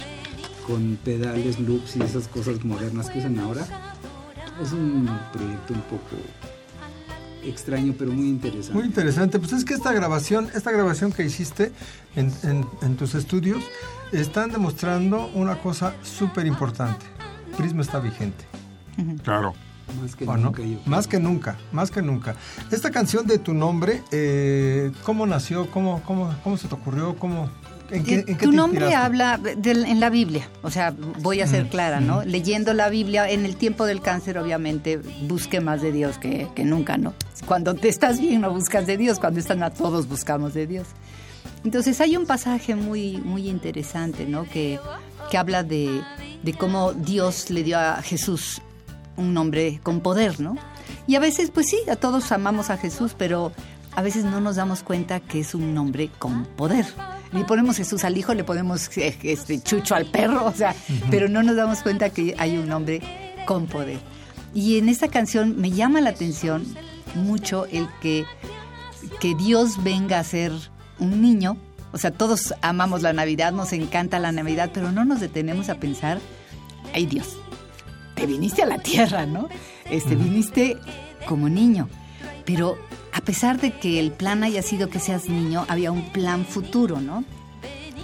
con 0.67 0.99
pedales, 1.05 1.61
loops 1.61 1.97
y 1.97 2.03
esas 2.03 2.27
cosas 2.27 2.65
modernas 2.65 3.09
que 3.09 3.21
usan 3.21 3.39
ahora. 3.39 3.67
Es 4.61 4.73
un 4.73 5.09
proyecto 5.33 5.75
un 5.75 5.83
poco 5.83 6.17
extraño 7.45 7.95
pero 7.97 8.11
muy 8.11 8.29
interesante. 8.29 8.75
Muy 8.75 8.85
interesante, 8.87 9.39
pues 9.39 9.53
es 9.53 9.65
que 9.65 9.75
esta 9.75 9.93
grabación, 9.93 10.49
esta 10.55 10.73
grabación 10.73 11.13
que 11.13 11.25
hiciste 11.25 11.71
en, 12.17 12.33
en 12.83 12.97
tus 12.97 13.15
estudios, 13.15 13.63
están 14.13 14.51
demostrando 14.51 15.31
una 15.35 15.59
cosa 15.61 15.95
súper 16.03 16.47
importante. 16.47 17.07
Prisma 17.57 17.83
está 17.83 18.01
vigente. 18.01 18.45
Claro. 19.23 19.55
Más 19.95 20.17
que 20.17 20.27
nunca. 20.27 20.63
Más 20.85 21.07
que 21.07 21.21
nunca, 21.21 21.57
más 21.73 21.91
que 21.91 22.03
nunca. 22.03 22.35
Esta 22.71 22.91
canción 22.91 23.27
de 23.27 23.39
tu 23.39 23.55
nombre, 23.55 24.03
eh, 24.11 24.93
¿cómo 25.05 25.27
nació? 25.27 25.71
¿Cómo, 25.71 26.03
cómo, 26.05 26.35
¿Cómo 26.43 26.57
se 26.57 26.69
te 26.69 26.75
ocurrió? 26.75 27.17
¿Cómo, 27.17 27.49
¿En 27.91 28.05
qué, 28.05 28.25
en 28.27 28.37
tu 28.37 28.53
nombre 28.53 28.95
habla 28.95 29.41
en 29.45 30.01
la 30.01 30.11
Biblia, 30.11 30.49
o 30.63 30.71
sea, 30.71 30.95
voy 31.21 31.41
a 31.41 31.47
ser 31.47 31.69
clara, 31.69 32.01
¿no? 32.01 32.25
Leyendo 32.25 32.75
la 32.75 32.89
Biblia, 32.89 33.31
en 33.31 33.45
el 33.45 33.57
tiempo 33.57 33.87
del 33.87 34.01
cáncer, 34.01 34.39
obviamente, 34.39 35.01
busque 35.23 35.61
más 35.61 35.83
de 35.83 35.93
Dios 35.93 36.19
que, 36.19 36.49
que, 36.55 36.65
nunca, 36.65 36.99
¿no? 36.99 37.15
Cuando 37.47 37.75
te 37.75 37.89
estás 37.89 38.21
bien, 38.21 38.41
no 38.41 38.51
buscas 38.51 38.87
de 38.87 38.97
Dios, 38.97 39.21
cuando 39.21 39.39
están 39.39 39.63
a 39.63 39.71
todos, 39.71 40.09
buscamos 40.09 40.53
de 40.55 40.67
Dios. 40.67 40.89
Entonces, 41.65 42.01
hay 42.01 42.17
un 42.17 42.27
pasaje 42.27 42.75
muy, 42.75 43.19
muy 43.19 43.49
interesante, 43.49 44.27
¿no? 44.27 44.45
Que, 44.49 44.81
que 45.31 45.39
habla 45.39 45.63
de, 45.63 46.01
de 46.43 46.55
cómo 46.55 46.93
Dios 46.93 47.51
le 47.51 47.63
dio 47.63 47.79
a 47.79 48.03
Jesús 48.03 48.63
un 49.17 49.35
nombre 49.35 49.81
con 49.83 50.01
poder, 50.01 50.41
¿no? 50.41 50.57
Y 51.07 51.15
a 51.15 51.21
veces, 51.21 51.51
pues 51.51 51.69
sí, 51.69 51.79
a 51.91 51.97
todos 51.97 52.33
amamos 52.33 52.71
a 52.71 52.77
Jesús, 52.77 53.15
pero 53.17 53.53
a 53.97 54.03
veces 54.03 54.25
no 54.25 54.41
nos 54.41 54.57
damos 54.57 54.83
cuenta 54.83 55.21
que 55.21 55.41
es 55.41 55.55
un 55.55 55.75
nombre 55.75 56.11
con 56.19 56.45
poder. 56.45 56.87
Le 57.33 57.45
ponemos 57.45 57.77
Jesús 57.77 58.05
al 58.05 58.17
hijo, 58.17 58.35
le 58.35 58.45
ponemos 58.45 58.97
eh, 58.99 59.17
este, 59.23 59.61
Chucho 59.63 59.95
al 59.95 60.07
perro, 60.07 60.45
o 60.45 60.53
sea, 60.53 60.75
pero 61.11 61.29
no 61.29 61.43
nos 61.43 61.57
damos 61.57 61.83
cuenta 61.83 62.11
que 62.11 62.35
hay 62.39 62.57
un 62.59 62.69
nombre 62.69 63.01
con 63.47 63.67
poder. 63.67 63.99
Y 64.55 64.79
en 64.79 64.89
esta 64.89 65.09
canción 65.09 65.61
me 65.61 65.71
llama 65.71 66.01
la 66.01 66.11
atención 66.11 66.65
mucho 67.15 67.67
el 67.67 67.89
que, 68.01 68.25
que 69.21 69.35
Dios 69.35 69.83
venga 69.83 70.19
a 70.19 70.25
ser 70.25 70.53
un 70.99 71.23
niño. 71.23 71.57
O 71.93 71.99
sea, 71.99 72.11
todos 72.11 72.55
amamos 72.61 73.03
la 73.03 73.13
Navidad, 73.13 73.53
nos 73.53 73.73
encanta 73.73 74.19
la 74.19 74.33
Navidad, 74.33 74.71
pero 74.75 74.93
no 74.93 75.05
nos 75.05 75.21
detenemos 75.21 75.69
a 75.69 75.77
pensar, 75.77 76.21
ay 76.95 77.07
Dios, 77.07 77.39
te 78.17 78.27
viniste 78.27 78.63
a 78.63 78.67
la 78.67 78.79
tierra, 78.79 79.27
¿no? 79.27 79.49
Este, 79.89 80.17
viniste 80.17 80.79
como 81.29 81.49
niño. 81.49 81.89
Pero 82.45 82.77
a 83.13 83.21
pesar 83.21 83.61
de 83.61 83.79
que 83.79 84.01
el 84.01 84.11
plan 84.11 84.43
haya 84.43 84.63
sido 84.63 84.89
que 84.89 84.99
seas 84.99 85.29
niño, 85.29 85.65
había 85.69 85.93
un 85.93 86.11
plan 86.11 86.45
futuro, 86.45 87.01
¿no? 87.01 87.25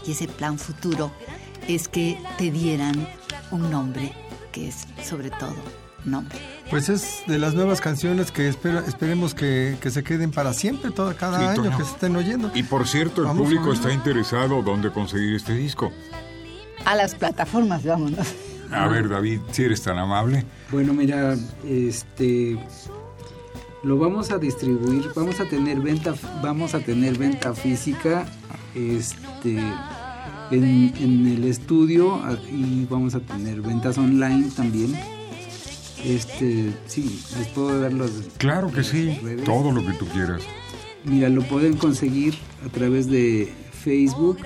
Y 0.07 0.12
ese 0.12 0.28
plan 0.28 0.59
futuro 0.59 1.11
es 1.66 1.88
que 1.88 2.19
te 2.38 2.50
dieran 2.50 3.09
un 3.50 3.71
nombre 3.71 4.12
que 4.52 4.69
es 4.69 4.87
sobre 5.02 5.31
todo 5.31 5.54
nombre. 6.04 6.38
Pues 6.69 6.88
es 6.88 7.23
de 7.26 7.38
las 7.38 7.54
nuevas 7.54 7.81
canciones 7.81 8.33
que 8.33 8.49
esperemos 8.49 9.35
que, 9.35 9.78
se 9.88 10.02
queden 10.02 10.31
para 10.31 10.52
siempre, 10.52 10.90
todo, 10.90 11.14
cada 11.16 11.50
año 11.50 11.76
que 11.76 11.85
se 11.85 11.90
estén 11.90 12.16
oyendo. 12.16 12.50
Y 12.54 12.64
por 12.64 12.88
cierto, 12.88 13.31
el 13.31 13.37
público 13.37 13.73
está 13.73 13.92
interesado 13.92 14.62
dónde 14.62 14.90
conseguir 14.90 15.37
este 15.37 15.54
disco. 15.54 15.92
A 16.85 16.97
las 16.97 17.14
plataformas, 17.14 17.85
vámonos. 17.85 18.26
A 18.73 18.88
ver, 18.88 19.09
David, 19.09 19.41
si 19.50 19.64
eres 19.64 19.83
tan 19.83 19.99
amable. 19.99 20.45
Bueno, 20.71 20.95
mira, 20.95 21.37
este 21.69 22.59
lo 23.83 23.99
vamos 23.99 24.31
a 24.31 24.38
distribuir, 24.38 25.11
vamos 25.14 25.41
a 25.41 25.45
tener 25.45 25.81
venta, 25.81 26.14
vamos 26.43 26.75
a 26.75 26.81
tener 26.81 27.19
venta 27.19 27.52
física, 27.52 28.26
este 28.75 29.59
en, 30.50 31.26
el 31.26 31.45
estudio 31.45 32.21
y 32.50 32.85
vamos 32.85 33.14
a 33.14 33.21
tener 33.21 33.61
ventas 33.61 33.99
online 33.99 34.50
también. 34.55 34.95
Este, 36.05 36.73
sí, 36.87 37.23
les 37.38 37.49
puedo 37.49 37.81
dar 37.81 37.93
los. 37.93 38.11
Claro 38.38 38.71
que 38.73 38.83
sí, 38.83 39.19
todo 39.45 39.73
lo 39.73 39.85
que 39.85 39.93
tú 39.95 40.07
quieras. 40.09 40.43
Mira, 41.05 41.29
lo 41.29 41.43
pueden 41.43 41.76
conseguir 41.76 42.35
a 42.64 42.69
través 42.69 43.09
de 43.09 43.52
Facebook 43.73 44.38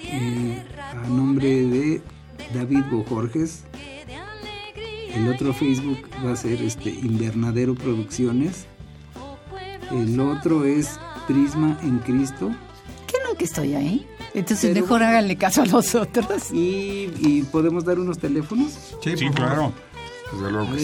eh, 0.00 0.62
a 0.92 1.08
nombre 1.08 1.48
de 1.48 2.02
David 2.54 2.84
Bojorges. 2.90 3.64
El 5.14 5.28
otro 5.28 5.52
Facebook 5.52 5.98
va 6.24 6.32
a 6.32 6.36
ser 6.36 6.62
este 6.62 6.90
Invernadero 6.90 7.74
Producciones. 7.74 8.66
El 9.90 10.20
otro 10.20 10.64
es 10.64 10.98
Prisma 11.26 11.78
en 11.82 11.98
Cristo. 12.00 12.50
¿Qué 13.06 13.16
no 13.26 13.36
que 13.36 13.44
estoy 13.44 13.74
ahí? 13.74 14.06
Entonces 14.34 14.74
mejor 14.74 15.02
háganle 15.02 15.36
caso 15.36 15.62
a 15.62 15.66
nosotros. 15.66 16.52
Y, 16.52 17.10
y 17.18 17.42
podemos 17.50 17.84
dar 17.84 17.98
unos 17.98 18.18
teléfonos. 18.18 18.94
Sí, 19.02 19.14
claro. 19.34 19.72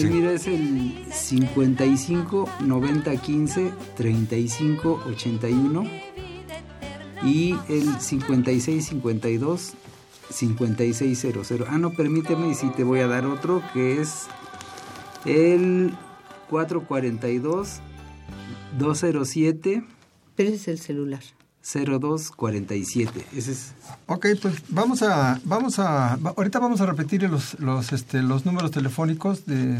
Mira, 0.09 0.31
es 0.31 0.47
el 0.47 1.05
55 1.11 2.49
90 2.61 3.15
15 3.17 3.71
35 3.95 5.03
81 5.07 5.83
y 7.23 7.55
el 7.69 7.99
56 7.99 8.85
52 8.87 9.73
5600. 10.29 11.51
Ah, 11.69 11.77
no, 11.77 11.91
permíteme, 11.91 12.49
y 12.49 12.55
si 12.55 12.69
te 12.69 12.83
voy 12.83 12.99
a 12.99 13.07
dar 13.07 13.25
otro 13.25 13.61
que 13.73 14.01
es 14.01 14.27
el 15.25 15.93
442 16.49 17.81
207. 18.77 19.83
Pero 20.35 20.49
ese 20.49 20.57
es 20.57 20.67
el 20.67 20.79
celular. 20.79 21.21
0247. 21.65 23.25
Ese 23.35 23.51
es. 23.51 23.73
Ok, 24.05 24.27
pues 24.39 24.55
vamos 24.69 25.01
a, 25.01 25.39
vamos 25.45 25.79
a, 25.79 26.13
ahorita 26.13 26.59
vamos 26.59 26.79
a 26.79 26.85
repetir 26.85 27.23
los, 27.23 27.59
los, 27.59 27.91
este, 27.91 28.21
los 28.21 28.45
números 28.45 28.69
telefónicos 28.69 29.47
de, 29.47 29.73
eh, 29.73 29.79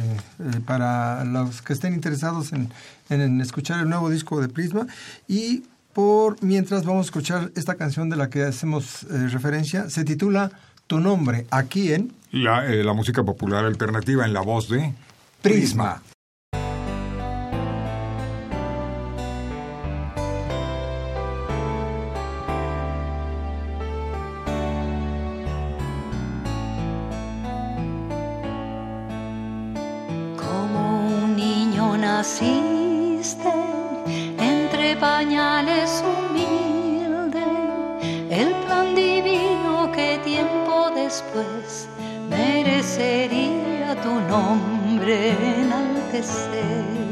para 0.66 1.24
los 1.26 1.62
que 1.62 1.74
estén 1.74 1.94
interesados 1.94 2.54
en, 2.54 2.72
en, 3.10 3.40
escuchar 3.40 3.82
el 3.82 3.90
nuevo 3.90 4.10
disco 4.10 4.42
de 4.42 4.50
Prisma 4.50 4.88
y 5.28 5.64
por 5.96 6.44
mientras 6.44 6.84
vamos 6.84 7.06
a 7.06 7.08
escuchar 7.08 7.52
esta 7.56 7.76
canción 7.76 8.10
de 8.10 8.18
la 8.18 8.30
que 8.30 8.44
hacemos 8.44 9.04
eh, 9.04 9.30
referencia. 9.30 9.90
Se 9.90 10.04
titula 10.04 10.52
Tu 10.88 11.00
nombre 11.00 11.48
aquí 11.52 11.94
en 11.94 12.12
la, 12.32 12.68
eh, 12.68 12.84
la 12.84 12.92
música 12.92 13.24
popular 13.24 13.64
alternativa 13.64 14.26
en 14.26 14.34
la 14.34 14.42
voz 14.42 14.68
de 14.68 14.94
Prisma. 15.42 16.04
pañales 35.00 36.04
humilde, 36.04 37.44
el 38.30 38.54
plan 38.66 38.96
divino 38.96 39.92
que 39.92 40.20
tiempo 40.24 40.92
después 40.96 41.88
merecería 42.30 43.96
tu 44.02 44.14
nombre 44.30 45.32
enaltecer. 45.60 47.05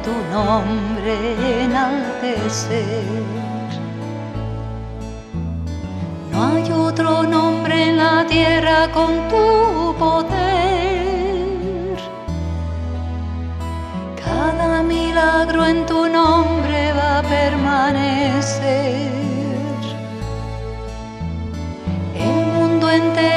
tu 0.00 0.12
nombre 0.32 1.64
enaltecer. 1.64 3.04
No 6.30 6.44
hay 6.46 6.70
otro 6.72 7.24
nombre 7.24 7.90
en 7.90 7.96
la 7.98 8.26
tierra 8.26 8.90
con 8.92 9.28
tu 9.28 9.94
poder. 9.98 10.38
Cada 14.24 14.82
milagro 14.82 15.66
en 15.66 15.84
tu 15.84 16.08
nombre 16.08 16.92
va 16.92 17.18
a 17.18 17.22
permanecer. 17.22 19.10
El 22.14 22.46
mundo 22.54 22.90
entero 22.90 23.31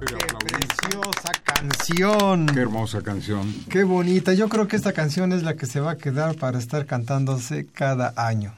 Preciosa 0.00 1.32
canción. 1.44 2.46
Qué 2.46 2.60
hermosa 2.60 3.02
canción. 3.02 3.54
Qué 3.68 3.84
bonita. 3.84 4.32
Yo 4.32 4.48
creo 4.48 4.68
que 4.68 4.76
esta 4.76 4.92
canción 4.92 5.32
es 5.32 5.42
la 5.42 5.54
que 5.54 5.66
se 5.66 5.80
va 5.80 5.92
a 5.92 5.96
quedar 5.96 6.36
para 6.36 6.58
estar 6.58 6.86
cantándose 6.86 7.66
cada 7.66 8.14
año. 8.16 8.54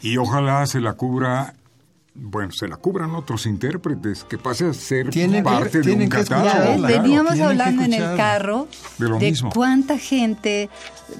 Y 0.00 0.16
ojalá 0.16 0.64
se 0.66 0.80
la 0.80 0.92
cubra 0.92 1.54
bueno, 2.20 2.50
se 2.52 2.66
la 2.66 2.76
cubran 2.76 3.14
otros 3.14 3.46
intérpretes, 3.46 4.24
que 4.24 4.38
pase 4.38 4.66
a 4.66 4.72
ser 4.72 5.10
parte 5.42 5.80
de 5.80 5.92
un 5.92 6.08
catálogo. 6.08 6.86
Veníamos 6.86 7.38
hablando 7.40 7.84
en 7.84 7.92
el 7.92 8.16
carro 8.16 8.68
de, 8.98 9.34
cuánta 9.54 9.98
gente, 9.98 10.68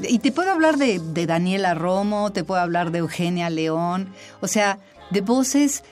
y 0.02 0.18
te 0.18 0.32
puedo 0.32 0.50
hablar 0.50 0.76
de, 0.76 0.98
de, 0.98 1.26
Daniela 1.26 1.74
Romo, 1.74 2.32
te 2.32 2.44
puedo 2.44 2.60
hablar 2.60 2.90
de 2.90 2.98
Eugenia 2.98 3.48
León, 3.48 4.08
o 4.40 4.48
sea, 4.48 4.78
de 5.10 5.20
voces 5.20 5.84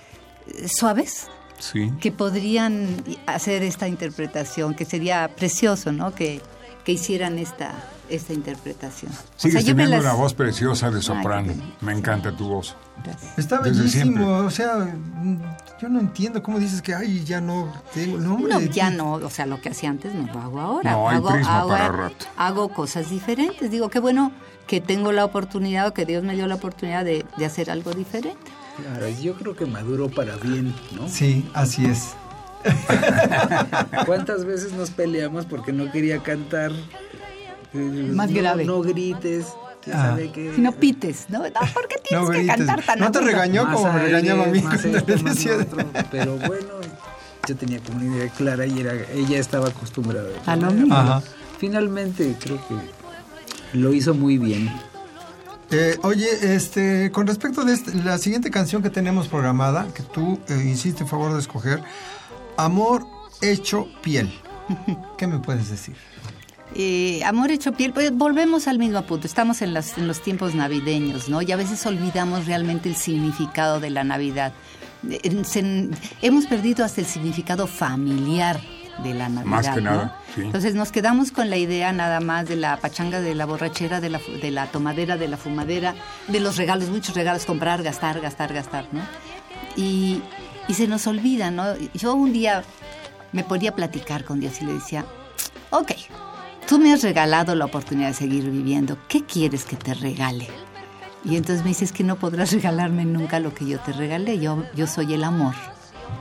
eh, 0.46 0.68
suaves. 0.68 1.28
Sí. 1.58 1.90
que 2.02 2.12
podrían 2.12 3.02
hacer 3.24 3.62
esta 3.62 3.88
interpretación, 3.88 4.74
que 4.74 4.84
sería 4.84 5.30
precioso, 5.34 5.90
¿no? 5.90 6.14
Que, 6.14 6.42
que 6.86 6.92
hicieran 6.92 7.36
esta, 7.40 7.74
esta 8.08 8.32
interpretación. 8.32 9.10
Sigues 9.34 9.64
teniendo 9.64 9.98
una 9.98 10.12
voz 10.12 10.34
preciosa 10.34 10.88
de 10.88 11.02
soprano. 11.02 11.52
me 11.80 11.92
encanta 11.92 12.30
tu 12.30 12.46
voz. 12.46 12.76
Está 13.36 13.58
bellísimo, 13.58 14.38
o 14.38 14.50
sea, 14.50 14.94
yo 15.82 15.88
no 15.88 15.98
entiendo 15.98 16.44
cómo 16.44 16.60
dices 16.60 16.80
que 16.82 16.94
ay, 16.94 17.24
ya 17.24 17.40
no 17.40 17.72
tengo 17.92 18.18
nombre. 18.18 18.54
No, 18.54 18.60
ya 18.60 18.90
no, 18.90 19.14
o 19.14 19.30
sea, 19.30 19.46
lo 19.46 19.60
que 19.60 19.70
hacía 19.70 19.90
antes 19.90 20.14
no 20.14 20.32
lo 20.32 20.40
hago 20.40 20.60
ahora. 20.60 20.92
No, 20.92 21.08
hay 21.08 21.16
hago, 21.16 21.30
hago, 21.30 21.68
para 21.68 21.88
rato. 21.88 22.26
hago 22.36 22.68
cosas 22.68 23.10
diferentes. 23.10 23.68
Digo, 23.68 23.90
qué 23.90 23.98
bueno 23.98 24.30
que 24.68 24.80
tengo 24.80 25.10
la 25.10 25.24
oportunidad 25.24 25.88
o 25.88 25.92
que 25.92 26.06
Dios 26.06 26.22
me 26.22 26.36
dio 26.36 26.46
la 26.46 26.54
oportunidad 26.54 27.04
de, 27.04 27.26
de 27.36 27.44
hacer 27.44 27.68
algo 27.68 27.90
diferente. 27.94 28.38
Claro, 28.76 29.08
yo 29.08 29.34
creo 29.34 29.56
que 29.56 29.66
maduro 29.66 30.08
para 30.08 30.36
bien, 30.36 30.72
¿no? 30.92 31.08
Sí, 31.08 31.50
así 31.52 31.84
es. 31.84 32.14
¿Cuántas 34.06 34.44
veces 34.44 34.72
nos 34.72 34.90
peleamos 34.90 35.46
porque 35.46 35.72
no 35.72 35.90
quería 35.90 36.22
cantar 36.22 36.72
más 37.76 38.32
grave. 38.32 38.64
No 38.64 38.80
grites. 38.80 39.46
Ah. 39.92 40.16
Que... 40.34 40.52
Si 40.54 40.60
no 40.60 40.72
pites, 40.72 41.26
¿no? 41.28 41.42
¿Por 41.42 41.86
qué 41.86 41.96
tienes 42.08 42.30
que 42.30 42.46
cantar 42.46 42.82
tan 42.82 42.98
No 42.98 43.12
te 43.12 43.20
regañó 43.20 43.70
como 43.70 43.92
me 43.92 44.00
regañaba 44.00 44.44
a 44.44 44.46
mí 44.48 44.60
Pero 46.10 46.36
bueno, 46.38 46.72
yo 47.46 47.56
tenía 47.56 47.78
como 47.80 47.98
una 47.98 48.16
idea 48.16 48.28
clara 48.30 48.66
y 48.66 48.80
era, 48.80 48.94
ella 49.14 49.38
estaba 49.38 49.68
acostumbrada. 49.68 50.28
A 50.46 50.56
lo 50.56 50.70
mismo. 50.72 51.22
Finalmente 51.58 52.36
creo 52.40 52.58
que 52.66 53.78
lo 53.78 53.92
hizo 53.94 54.12
muy 54.12 54.38
bien. 54.38 54.70
Eh, 55.70 55.96
oye, 56.02 56.28
este, 56.54 57.10
con 57.10 57.26
respecto 57.26 57.64
de 57.64 57.74
este, 57.74 57.94
la 57.94 58.18
siguiente 58.18 58.50
canción 58.50 58.82
que 58.82 58.90
tenemos 58.90 59.26
programada, 59.28 59.88
que 59.94 60.02
tú 60.02 60.38
eh, 60.48 60.64
hiciste 60.64 61.04
favor 61.04 61.32
de 61.32 61.40
escoger, 61.40 61.82
Amor 62.56 63.06
hecho 63.40 63.88
piel. 64.02 64.32
¿Qué 65.18 65.26
me 65.26 65.38
puedes 65.38 65.70
decir? 65.70 65.96
Eh, 66.74 67.22
amor 67.24 67.50
hecho 67.50 67.72
piel, 67.72 67.92
pues 67.92 68.12
volvemos 68.12 68.66
al 68.66 68.78
mismo 68.78 69.00
punto, 69.02 69.26
estamos 69.26 69.62
en, 69.62 69.74
en, 69.76 70.08
los 70.08 70.20
tiempos 70.20 70.54
navideños, 70.54 71.28
¿no? 71.28 71.40
Y 71.40 71.52
a 71.52 71.56
veces 71.56 71.86
olvidamos 71.86 72.46
realmente 72.46 72.88
el 72.88 72.96
significado 72.96 73.80
de 73.80 73.90
la 73.90 74.04
Navidad. 74.04 74.52
hemos 76.22 76.46
perdido 76.46 76.84
hasta 76.84 77.00
el 77.00 77.06
significado 77.06 77.66
familiar 77.66 78.60
de 79.02 79.14
la 79.14 79.28
Navidad. 79.28 79.50
Más 79.50 79.68
que 79.68 79.80
nada. 79.80 80.20
Entonces 80.36 80.74
nos 80.74 80.92
quedamos 80.92 81.30
con 81.30 81.50
la 81.50 81.56
idea 81.56 81.92
nada 81.92 82.20
más 82.20 82.48
de 82.48 82.56
la 82.56 82.76
pachanga, 82.78 83.20
de 83.20 83.34
la 83.34 83.46
borrachera, 83.46 84.00
de 84.00 84.10
la, 84.10 84.20
de 84.42 84.50
la 84.50 84.66
tomadera, 84.66 85.16
de 85.16 85.28
la 85.28 85.36
fumadera, 85.36 85.94
de 86.28 86.40
los 86.40 86.56
regalos, 86.56 86.88
muchos 86.88 87.14
regalos, 87.14 87.44
comprar, 87.44 87.82
gastar, 87.82 88.20
gastar, 88.20 88.52
gastar, 88.52 88.86
¿no? 88.92 89.00
Y, 89.76 90.22
y 90.68 90.74
se 90.74 90.86
nos 90.86 91.06
olvida, 91.06 91.50
¿no? 91.50 91.64
Yo 91.94 92.14
un 92.14 92.32
día 92.32 92.64
me 93.32 93.44
podía 93.44 93.74
platicar 93.74 94.24
con 94.24 94.40
Dios 94.40 94.60
y 94.60 94.64
le 94.64 94.74
decía, 94.74 95.04
ok, 95.70 95.92
tú 96.66 96.78
me 96.78 96.92
has 96.92 97.02
regalado 97.02 97.54
la 97.54 97.64
oportunidad 97.64 98.08
de 98.08 98.14
seguir 98.14 98.50
viviendo, 98.50 98.98
¿qué 99.08 99.24
quieres 99.24 99.64
que 99.64 99.76
te 99.76 99.94
regale? 99.94 100.48
Y 101.24 101.36
entonces 101.36 101.64
me 101.64 101.70
dices 101.70 101.92
que 101.92 102.04
no 102.04 102.16
podrás 102.16 102.52
regalarme 102.52 103.04
nunca 103.04 103.40
lo 103.40 103.54
que 103.54 103.66
yo 103.66 103.78
te 103.80 103.92
regalé, 103.92 104.38
yo, 104.38 104.64
yo 104.74 104.86
soy 104.86 105.14
el 105.14 105.24
amor 105.24 105.54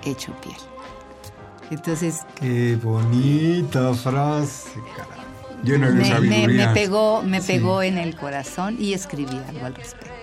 hecho 0.03 0.33
piel. 0.41 0.55
Entonces... 1.71 2.25
Qué 2.39 2.77
bonita 2.81 3.93
frase, 3.93 4.69
Llena 5.63 5.89
de 5.89 6.19
me, 6.21 6.47
me, 6.47 6.67
pegó, 6.67 7.23
me 7.23 7.41
pegó 7.41 7.81
en 7.81 7.97
el 7.97 8.15
corazón 8.15 8.77
y 8.79 8.93
escribí 8.93 9.39
algo 9.47 9.65
al 9.65 9.73
respecto. 9.73 10.13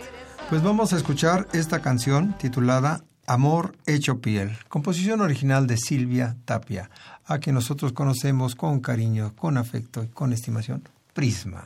Pues 0.48 0.62
vamos 0.62 0.92
a 0.92 0.96
escuchar 0.96 1.48
esta 1.52 1.80
canción 1.80 2.36
titulada 2.38 3.02
Amor 3.26 3.76
hecho 3.86 4.20
piel, 4.20 4.58
composición 4.68 5.20
original 5.20 5.66
de 5.66 5.76
Silvia 5.76 6.36
Tapia 6.44 6.90
a 7.24 7.38
quien 7.38 7.54
nosotros 7.54 7.92
conocemos 7.92 8.54
con 8.54 8.80
cariño, 8.80 9.34
con 9.36 9.56
afecto 9.56 10.02
y 10.02 10.08
con 10.08 10.32
estimación, 10.32 10.82
Prisma. 11.14 11.64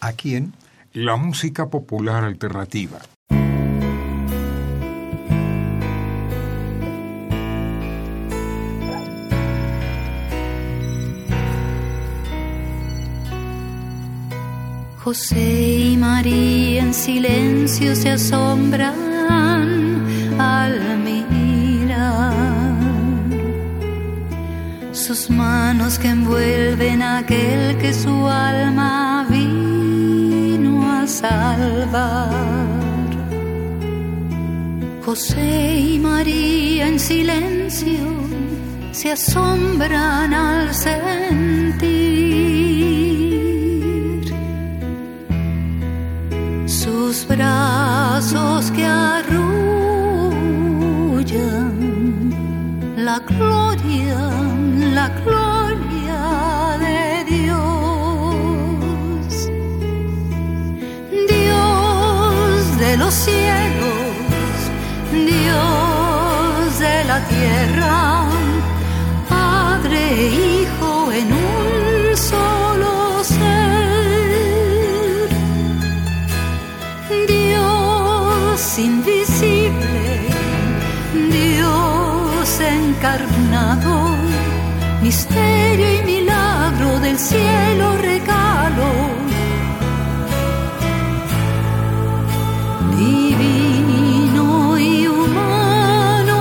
¿A 0.00 0.12
quién? 0.12 0.54
La 0.92 1.16
música 1.16 1.68
popular 1.68 2.24
alternativa. 2.24 2.98
José 15.04 15.90
y 15.90 15.96
María 15.98 16.82
en 16.82 16.94
silencio 16.94 17.94
se 17.94 18.10
asombran 18.10 19.13
sus 25.04 25.28
manos 25.28 25.98
que 25.98 26.08
envuelven 26.08 27.02
a 27.02 27.18
aquel 27.18 27.76
que 27.76 27.92
su 27.92 28.26
alma 28.26 29.26
vino 29.28 30.82
a 30.90 31.06
salvar. 31.06 32.30
José 35.04 35.76
y 35.78 35.98
María 35.98 36.88
en 36.88 36.98
silencio 36.98 38.00
se 38.92 39.12
asombran 39.12 40.32
al 40.32 40.74
sentir 40.74 41.84
sus 46.66 47.26
brazos 47.28 48.70
que 48.70 48.86
arrullan 48.86 49.44
la 52.96 53.18
gloria 53.18 53.83
la 55.04 55.10
gloria 55.20 56.22
de 56.84 57.00
Dios. 57.34 59.30
Dios 61.34 62.78
de 62.78 62.92
los 62.96 63.14
cielos, 63.26 64.56
Dios 65.12 66.78
de 66.86 66.96
la 67.10 67.18
tierra, 67.34 67.83
misterio 85.14 85.86
y 86.00 86.02
milagro 86.02 86.98
del 86.98 87.16
cielo 87.16 87.96
regalo. 87.98 88.88
Divino 92.98 94.76
y 94.76 95.06
humano. 95.06 96.40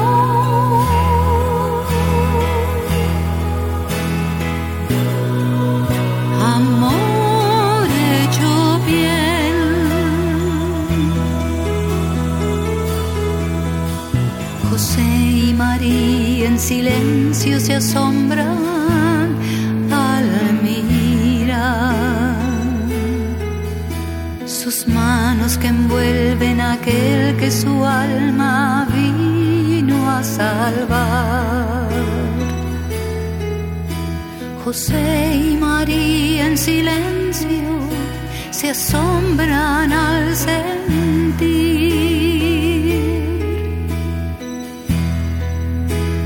Amor 6.58 7.88
hecho 8.16 8.80
bien. 8.88 9.56
José 14.68 15.02
y 15.48 15.54
María 15.54 16.48
en 16.48 16.58
silencio 16.60 17.60
se 17.60 17.76
asombran 17.76 18.63
que 25.64 25.70
envuelven 25.70 26.60
aquel 26.60 27.38
que 27.38 27.50
su 27.50 27.86
alma 27.86 28.86
vino 28.94 29.98
a 30.12 30.22
salvar. 30.22 31.88
José 34.66 35.36
y 35.36 35.56
María 35.56 36.48
en 36.48 36.58
silencio 36.58 37.70
se 38.52 38.72
asombran 38.72 39.94
al 39.94 40.36
sentir 40.36 40.60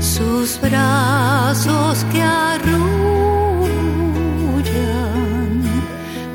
sus 0.00 0.60
brazos 0.60 2.04
que 2.10 2.22
arrullan 2.22 2.88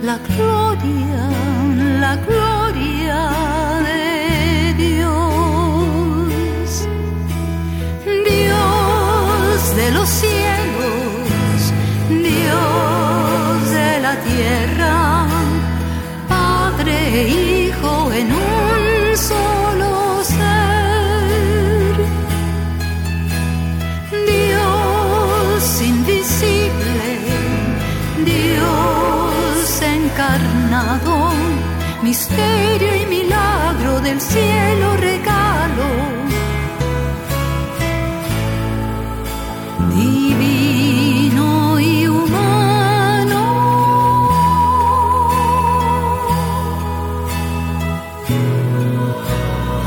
la 0.03 0.17
gloria, 0.29 1.27
la 1.99 2.15
gloria 2.15 2.42
misterio 32.13 32.95
y 32.95 33.05
milagro 33.07 33.99
del 33.99 34.21
cielo 34.21 34.95
regalo. 34.97 35.87
Divino 39.95 41.79
y 41.79 42.07
humano. 42.07 43.41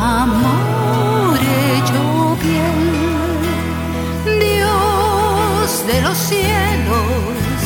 Amor 0.01 1.39
hecho 1.39 2.37
piel, 2.43 2.83
Dios 4.47 5.87
de 5.87 6.03
los 6.03 6.19
cielos, 6.19 7.57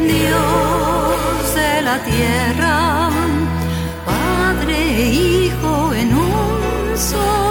Dios 0.00 1.54
de 1.54 1.82
la 1.82 1.96
tierra, 2.02 3.03
un 7.12 7.43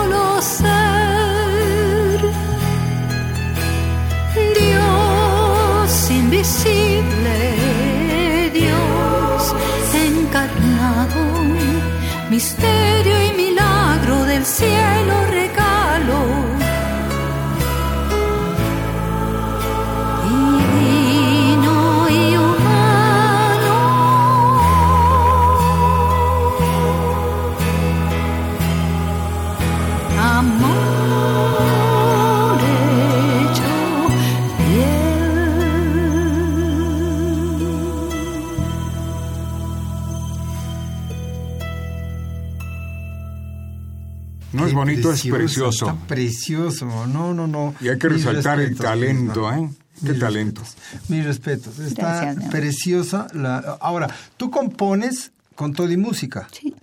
Bonito, 44.86 45.13
es 45.13 45.26
precioso. 45.26 45.89
Está 45.89 46.08
precioso. 46.08 47.08
No, 47.08 47.34
no, 47.34 47.48
no. 47.48 47.74
Y 47.80 47.89
hay 47.89 47.98
que 47.98 48.10
Mis 48.10 48.26
resaltar 48.26 48.60
el 48.60 48.76
talento. 48.76 49.52
¿eh? 49.52 49.69
Qué 50.04 50.12
Mis 50.12 50.19
talento. 50.19 50.62
respetos. 50.62 51.10
Mis 51.10 51.26
respetos. 51.26 51.80
Está 51.80 52.22
Gracias, 52.34 52.50
preciosa. 52.52 53.28
La... 53.34 53.58
Ahora, 53.80 54.08
tú 54.38 54.50
compones 54.52 55.32
con 55.56 55.74
todo 55.74 55.91
y 55.91 55.98
música. 55.98 56.48
Sí. 56.52 56.74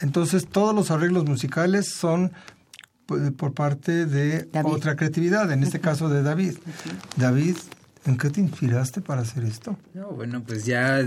Entonces, 0.00 0.46
todos 0.46 0.74
los 0.74 0.90
arreglos 0.90 1.26
musicales 1.26 1.90
son 1.92 2.32
pues, 3.06 3.32
por 3.32 3.52
parte 3.52 4.06
de 4.06 4.44
David. 4.52 4.72
otra 4.72 4.96
creatividad, 4.96 5.50
en 5.52 5.62
este 5.62 5.80
caso 5.80 6.08
de 6.08 6.22
David. 6.22 6.56
David, 7.16 7.56
¿en 8.06 8.16
qué 8.16 8.30
te 8.30 8.40
inspiraste 8.40 9.00
para 9.02 9.22
hacer 9.22 9.44
esto? 9.44 9.76
No, 9.92 10.08
bueno, 10.08 10.42
pues 10.46 10.64
ya 10.64 11.04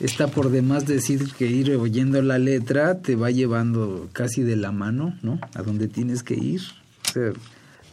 está 0.00 0.28
por 0.28 0.50
demás 0.50 0.86
decir 0.86 1.32
que 1.34 1.46
ir 1.46 1.70
oyendo 1.76 2.20
la 2.22 2.38
letra 2.38 3.00
te 3.00 3.16
va 3.16 3.30
llevando 3.30 4.08
casi 4.12 4.42
de 4.42 4.56
la 4.56 4.72
mano, 4.72 5.16
¿no? 5.22 5.38
A 5.54 5.62
donde 5.62 5.88
tienes 5.88 6.22
que 6.22 6.34
ir. 6.34 6.62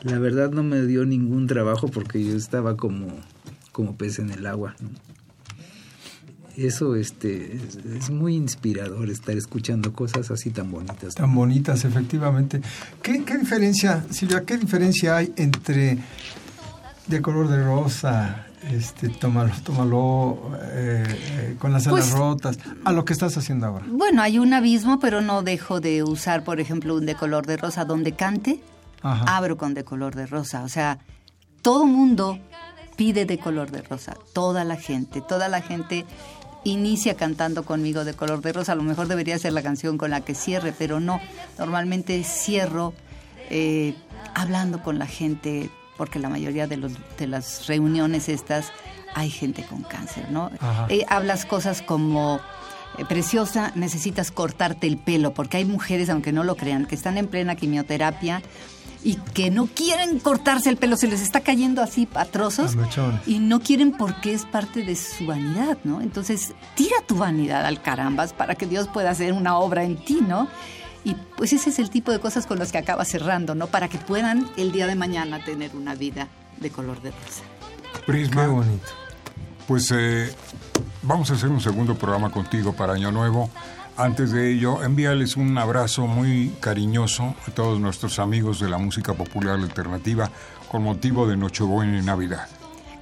La 0.04 0.20
verdad 0.20 0.52
no 0.52 0.64
me 0.64 0.82
dio 0.84 1.06
ningún 1.06 1.48
trabajo 1.48 1.88
porque 1.90 2.24
yo 2.24 2.36
estaba 2.36 2.78
como, 2.78 3.08
como 3.72 3.96
pez 3.96 4.20
en 4.20 4.32
el 4.32 4.46
agua, 4.46 4.76
¿no? 4.80 4.90
Eso 6.56 6.96
este, 6.96 7.56
es, 7.56 7.76
es 7.86 8.10
muy 8.10 8.36
inspirador 8.36 9.12
estar 9.12 9.38
escuchando 9.38 9.94
cosas 9.94 10.32
así 10.32 10.50
tan 10.50 10.72
bonitas. 10.72 11.14
Tan 11.14 11.36
bonitas, 11.36 11.86
efectivamente. 11.86 12.62
¿Qué, 13.04 13.24
qué 13.24 13.38
diferencia, 13.38 14.04
Silvia, 14.10 14.44
qué 14.44 14.58
diferencia 14.58 15.18
hay 15.18 15.32
entre 15.36 16.00
de 17.06 17.22
color 17.22 17.48
de 17.48 17.64
rosa, 17.64 18.47
este, 18.64 19.10
tómalo, 19.10 19.52
tómalo 19.64 20.52
eh, 20.62 21.04
eh, 21.08 21.56
con 21.60 21.72
las 21.74 21.88
alas 21.88 22.10
Pues- 22.10 22.12
rotas, 22.12 22.60
a 22.86 22.92
lo 22.92 23.06
que 23.06 23.14
estás 23.14 23.38
haciendo 23.38 23.68
ahora? 23.68 23.86
Bueno, 23.90 24.22
hay 24.22 24.40
un 24.40 24.54
abismo, 24.54 25.00
pero 25.00 25.22
no 25.22 25.44
dejo 25.44 25.80
de 25.80 26.04
usar, 26.04 26.44
por 26.44 26.60
ejemplo, 26.60 26.96
un 26.96 27.06
de 27.06 27.16
color 27.16 27.46
de 27.46 27.58
rosa 27.58 27.86
donde 27.86 28.14
cante. 28.14 28.62
Ajá. 29.02 29.38
Abro 29.38 29.58
con 29.58 29.74
de 29.74 29.84
color 29.84 30.16
de 30.16 30.26
rosa. 30.26 30.64
O 30.64 30.70
sea, 30.70 31.00
todo 31.62 31.86
mundo 31.86 32.40
pide 32.96 33.26
de 33.26 33.38
color 33.38 33.70
de 33.72 33.84
rosa. 33.84 34.16
Toda 34.34 34.64
la 34.64 34.76
gente, 34.76 35.22
toda 35.22 35.48
la 35.50 35.62
gente 35.62 36.06
inicia 36.64 37.14
cantando 37.16 37.64
conmigo 37.64 38.04
de 38.04 38.14
color 38.16 38.42
de 38.42 38.52
rosa. 38.54 38.72
A 38.72 38.76
lo 38.76 38.84
mejor 38.84 39.08
debería 39.08 39.38
ser 39.38 39.54
la 39.54 39.62
canción 39.62 39.98
con 39.98 40.10
la 40.10 40.22
que 40.22 40.34
cierre, 40.34 40.74
pero 40.78 41.00
no. 41.00 41.22
Normalmente 41.60 42.24
cierro 42.24 42.94
eh, 43.50 43.96
hablando 44.34 44.82
con 44.84 44.98
la 45.00 45.06
gente, 45.06 45.70
porque 45.98 46.20
la 46.20 46.30
mayoría 46.30 46.68
de, 46.68 46.78
los, 46.78 46.94
de 47.18 47.28
las 47.28 47.68
reuniones 47.68 48.30
estas 48.30 48.72
hay 49.16 49.30
gente 49.30 49.64
con 49.64 49.82
cáncer, 49.82 50.30
¿no? 50.32 50.52
Eh, 50.90 51.04
hablas 51.10 51.46
cosas 51.46 51.82
como 51.82 52.40
eh, 52.98 53.06
preciosa, 53.06 53.72
necesitas 53.76 54.32
cortarte 54.32 54.88
el 54.88 54.98
pelo, 54.98 55.34
porque 55.34 55.58
hay 55.58 55.66
mujeres, 55.66 56.10
aunque 56.10 56.32
no 56.32 56.44
lo 56.44 56.56
crean, 56.56 56.86
que 56.86 56.96
están 56.96 57.18
en 57.18 57.28
plena 57.28 57.56
quimioterapia 57.56 58.42
y 59.04 59.16
que 59.16 59.50
no 59.50 59.68
quieren 59.68 60.20
cortarse 60.20 60.70
el 60.70 60.78
pelo, 60.78 60.98
se 60.98 61.08
les 61.08 61.22
está 61.22 61.42
cayendo 61.42 61.82
así 61.82 62.08
a 62.14 62.26
trozos 62.26 62.76
y 63.26 63.40
no 63.40 63.60
quieren 63.60 63.92
porque 63.92 64.34
es 64.34 64.46
parte 64.46 64.84
de 64.84 64.96
su 64.96 65.26
vanidad, 65.26 65.78
¿no? 65.84 66.02
Entonces, 66.02 66.54
tira 66.76 66.98
tu 67.08 67.16
vanidad 67.16 67.66
al 67.66 67.82
carambas 67.82 68.34
para 68.34 68.56
que 68.56 68.66
Dios 68.66 68.88
pueda 68.88 69.12
hacer 69.12 69.34
una 69.34 69.58
obra 69.58 69.84
en 69.84 69.98
ti, 69.98 70.20
¿no? 70.28 70.48
Y 71.08 71.16
pues 71.38 71.54
ese 71.54 71.70
es 71.70 71.80
el 71.80 71.90
tipo 71.90 72.12
de 72.12 72.20
cosas 72.20 72.46
con 72.46 72.60
las 72.60 72.74
que 72.74 72.80
acaba 72.80 73.06
cerrando, 73.06 73.56
¿no? 73.56 73.68
Para 73.68 73.88
que 73.88 73.98
puedan 73.98 74.46
el 74.58 74.74
día 74.74 74.88
de 74.88 74.96
mañana 74.96 75.42
tener 75.42 75.74
una 75.74 75.96
vida 75.96 76.28
de 76.60 76.70
color 76.70 77.02
de 77.02 77.12
rosa. 77.12 77.44
Prisma, 78.06 78.42
Qué 78.42 78.48
bonito. 78.50 78.88
pues 79.70 79.90
eh, 79.96 80.30
vamos 81.04 81.32
a 81.32 81.36
hacer 81.36 81.48
un 81.48 81.62
segundo 81.62 81.96
programa 81.96 82.30
contigo 82.30 82.74
para 82.74 82.92
Año 82.92 83.10
Nuevo. 83.14 83.50
Antes 83.96 84.34
de 84.34 84.52
ello, 84.52 84.84
envíales 84.84 85.38
un 85.38 85.58
abrazo 85.58 86.08
muy 86.08 86.52
cariñoso 86.60 87.36
a 87.48 87.52
todos 87.52 87.80
nuestros 87.80 88.20
amigos 88.20 88.60
de 88.60 88.68
la 88.68 88.78
música 88.78 89.14
popular 89.14 89.56
alternativa 89.56 90.30
con 90.70 90.84
motivo 90.84 91.26
de 91.26 91.38
Nochebuena 91.38 92.00
y 92.00 92.02
Navidad. 92.04 92.50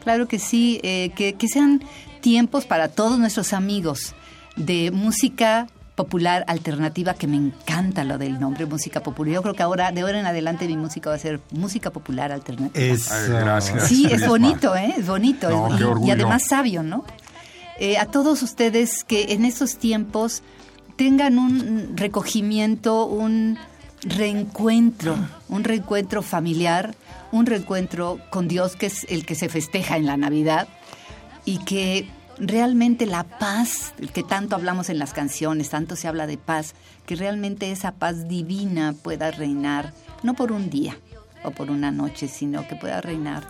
Claro 0.03 0.27
que 0.27 0.37
sí, 0.37 0.79
eh, 0.83 1.09
que, 1.15 1.33
que 1.33 1.47
sean 1.47 1.83
tiempos 2.21 2.67
para 2.67 2.87
todos 2.87 3.17
nuestros 3.17 3.51
amigos 3.51 4.13
de 4.57 4.91
música 4.91 5.65
popular 5.95 6.43
alternativa, 6.47 7.13
que 7.13 7.25
me 7.27 7.37
encanta 7.37 8.03
lo 8.03 8.17
del 8.17 8.39
nombre 8.39 8.65
música 8.65 9.01
popular. 9.01 9.33
Yo 9.35 9.41
creo 9.41 9.53
que 9.53 9.63
ahora, 9.63 9.91
de 9.93 10.01
ahora 10.01 10.19
en 10.19 10.25
adelante, 10.25 10.67
mi 10.67 10.75
música 10.77 11.09
va 11.09 11.15
a 11.15 11.19
ser 11.19 11.39
música 11.51 11.89
popular 11.91 12.31
alternativa. 12.33 12.83
Ay, 13.11 13.29
gracias. 13.29 13.87
Sí, 13.87 14.05
es 14.11 14.27
bonito, 14.27 14.75
¿eh? 14.75 14.93
Es 14.97 15.07
bonito. 15.07 15.49
No, 15.49 15.73
es- 15.73 15.79
y- 16.03 16.07
y, 16.07 16.11
además 16.11 16.43
sabio, 16.47 16.83
¿no? 16.83 17.05
Eh, 17.79 17.97
a 17.97 18.05
todos 18.05 18.41
ustedes 18.43 19.03
que 19.05 19.33
en 19.33 19.45
estos 19.45 19.77
tiempos 19.77 20.43
tengan 20.97 21.39
un 21.39 21.93
recogimiento, 21.95 23.05
un 23.05 23.57
reencuentro, 24.03 25.15
un 25.49 25.63
reencuentro 25.63 26.21
familiar, 26.21 26.95
un 27.31 27.45
reencuentro 27.45 28.19
con 28.29 28.47
Dios, 28.47 28.75
que 28.75 28.85
es 28.87 29.05
el 29.09 29.25
que 29.25 29.35
se 29.35 29.49
festeja 29.49 29.97
en 29.97 30.05
la 30.05 30.17
Navidad, 30.17 30.67
y 31.43 31.57
que 31.59 32.07
realmente 32.37 33.05
la 33.05 33.23
paz, 33.23 33.93
que 34.13 34.23
tanto 34.23 34.55
hablamos 34.55 34.89
en 34.89 34.99
las 34.99 35.13
canciones, 35.13 35.69
tanto 35.69 35.95
se 35.95 36.07
habla 36.07 36.27
de 36.27 36.37
paz, 36.37 36.73
que 37.05 37.15
realmente 37.15 37.71
esa 37.71 37.93
paz 37.93 38.27
divina 38.27 38.93
pueda 39.01 39.31
reinar, 39.31 39.93
no 40.23 40.33
por 40.33 40.51
un 40.51 40.69
día 40.69 40.97
o 41.43 41.51
por 41.51 41.69
una 41.69 41.91
noche, 41.91 42.27
sino 42.27 42.67
que 42.67 42.75
pueda 42.75 43.01
reinar 43.01 43.43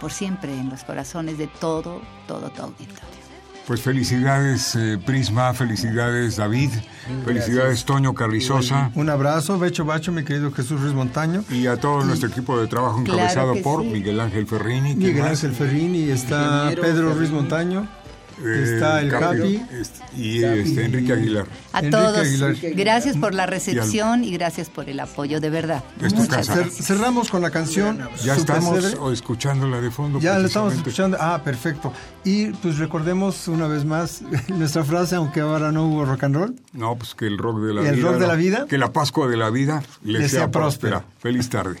por 0.00 0.12
siempre 0.12 0.52
en 0.58 0.70
los 0.70 0.84
corazones 0.84 1.38
de 1.38 1.46
todo, 1.46 2.00
todo 2.26 2.50
tu 2.50 2.62
auditorio. 2.62 3.20
Pues 3.66 3.82
felicidades 3.82 4.74
eh, 4.74 4.98
Prisma, 5.04 5.54
felicidades 5.54 6.36
David, 6.36 6.70
felicidades 7.24 7.84
Toño 7.84 8.14
Carrizosa 8.14 8.90
Un 8.96 9.10
abrazo, 9.10 9.60
Becho 9.60 9.84
Bacho, 9.84 10.10
mi 10.10 10.24
querido 10.24 10.50
Jesús 10.50 10.80
Ruiz 10.80 10.92
Montaño. 10.94 11.44
y 11.50 11.68
a 11.68 11.76
todo 11.76 12.02
nuestro 12.02 12.30
equipo 12.30 12.58
de 12.58 12.66
trabajo 12.66 12.98
encabezado 12.98 13.54
por 13.62 13.82
sí. 13.82 13.90
Miguel 13.90 14.18
Ángel 14.18 14.46
Ferrini. 14.48 14.96
¿quién 14.96 15.14
Miguel? 15.14 15.24
Ángel 15.24 15.52
Ferrini, 15.52 16.10
está 16.10 16.64
Ingeniero 16.64 16.82
Pedro 16.82 17.14
Ruiz. 17.14 17.30
Montaño. 17.30 17.86
Está 18.44 19.00
el 19.00 19.10
Capi, 19.10 19.62
y 20.16 20.44
este, 20.44 20.84
Enrique 20.84 21.12
Aguilar. 21.12 21.46
A 21.72 21.82
todos, 21.82 22.26
gracias 22.74 23.16
por 23.16 23.34
la 23.34 23.46
recepción 23.46 24.24
y, 24.24 24.32
gracias 24.32 24.68
por 24.68 24.88
el 24.88 25.00
apoyo, 25.00 25.40
de 25.40 25.50
verdad. 25.50 25.84
cerramos 26.70 27.30
con 27.30 27.42
la 27.42 27.50
canción. 27.50 28.08
Ya 28.24 28.36
estamos 28.36 28.96
escuchándola 29.12 29.80
de 29.80 29.90
fondo. 29.90 30.20
Ya 30.20 30.38
la 30.38 30.46
estamos 30.46 30.74
escuchando. 30.74 31.16
Ah, 31.20 31.40
perfecto. 31.44 31.92
Y 32.24 32.46
pues 32.46 32.78
recordemos 32.78 33.48
una 33.48 33.66
vez 33.66 33.84
más 33.84 34.22
nuestra 34.48 34.84
frase, 34.84 35.16
aunque 35.16 35.40
ahora 35.40 35.72
no 35.72 35.86
hubo 35.86 36.04
rock 36.04 36.24
and 36.24 36.36
roll. 36.36 36.54
No, 36.72 36.96
pues 36.96 37.14
que 37.14 37.26
el 37.26 37.38
rock 37.38 37.60
de 37.60 37.74
la 37.74 37.80
vida. 37.82 37.92
El 37.92 38.02
rock 38.02 38.16
de 38.16 38.26
la 38.26 38.34
vida. 38.34 38.66
Que 38.68 38.78
la 38.78 38.92
Pascua 38.92 39.28
de 39.28 39.36
la 39.36 39.50
vida 39.50 39.82
le, 40.02 40.28
sea, 40.28 40.50
próspera. 40.50 41.04
Feliz 41.18 41.48
tarde. 41.48 41.80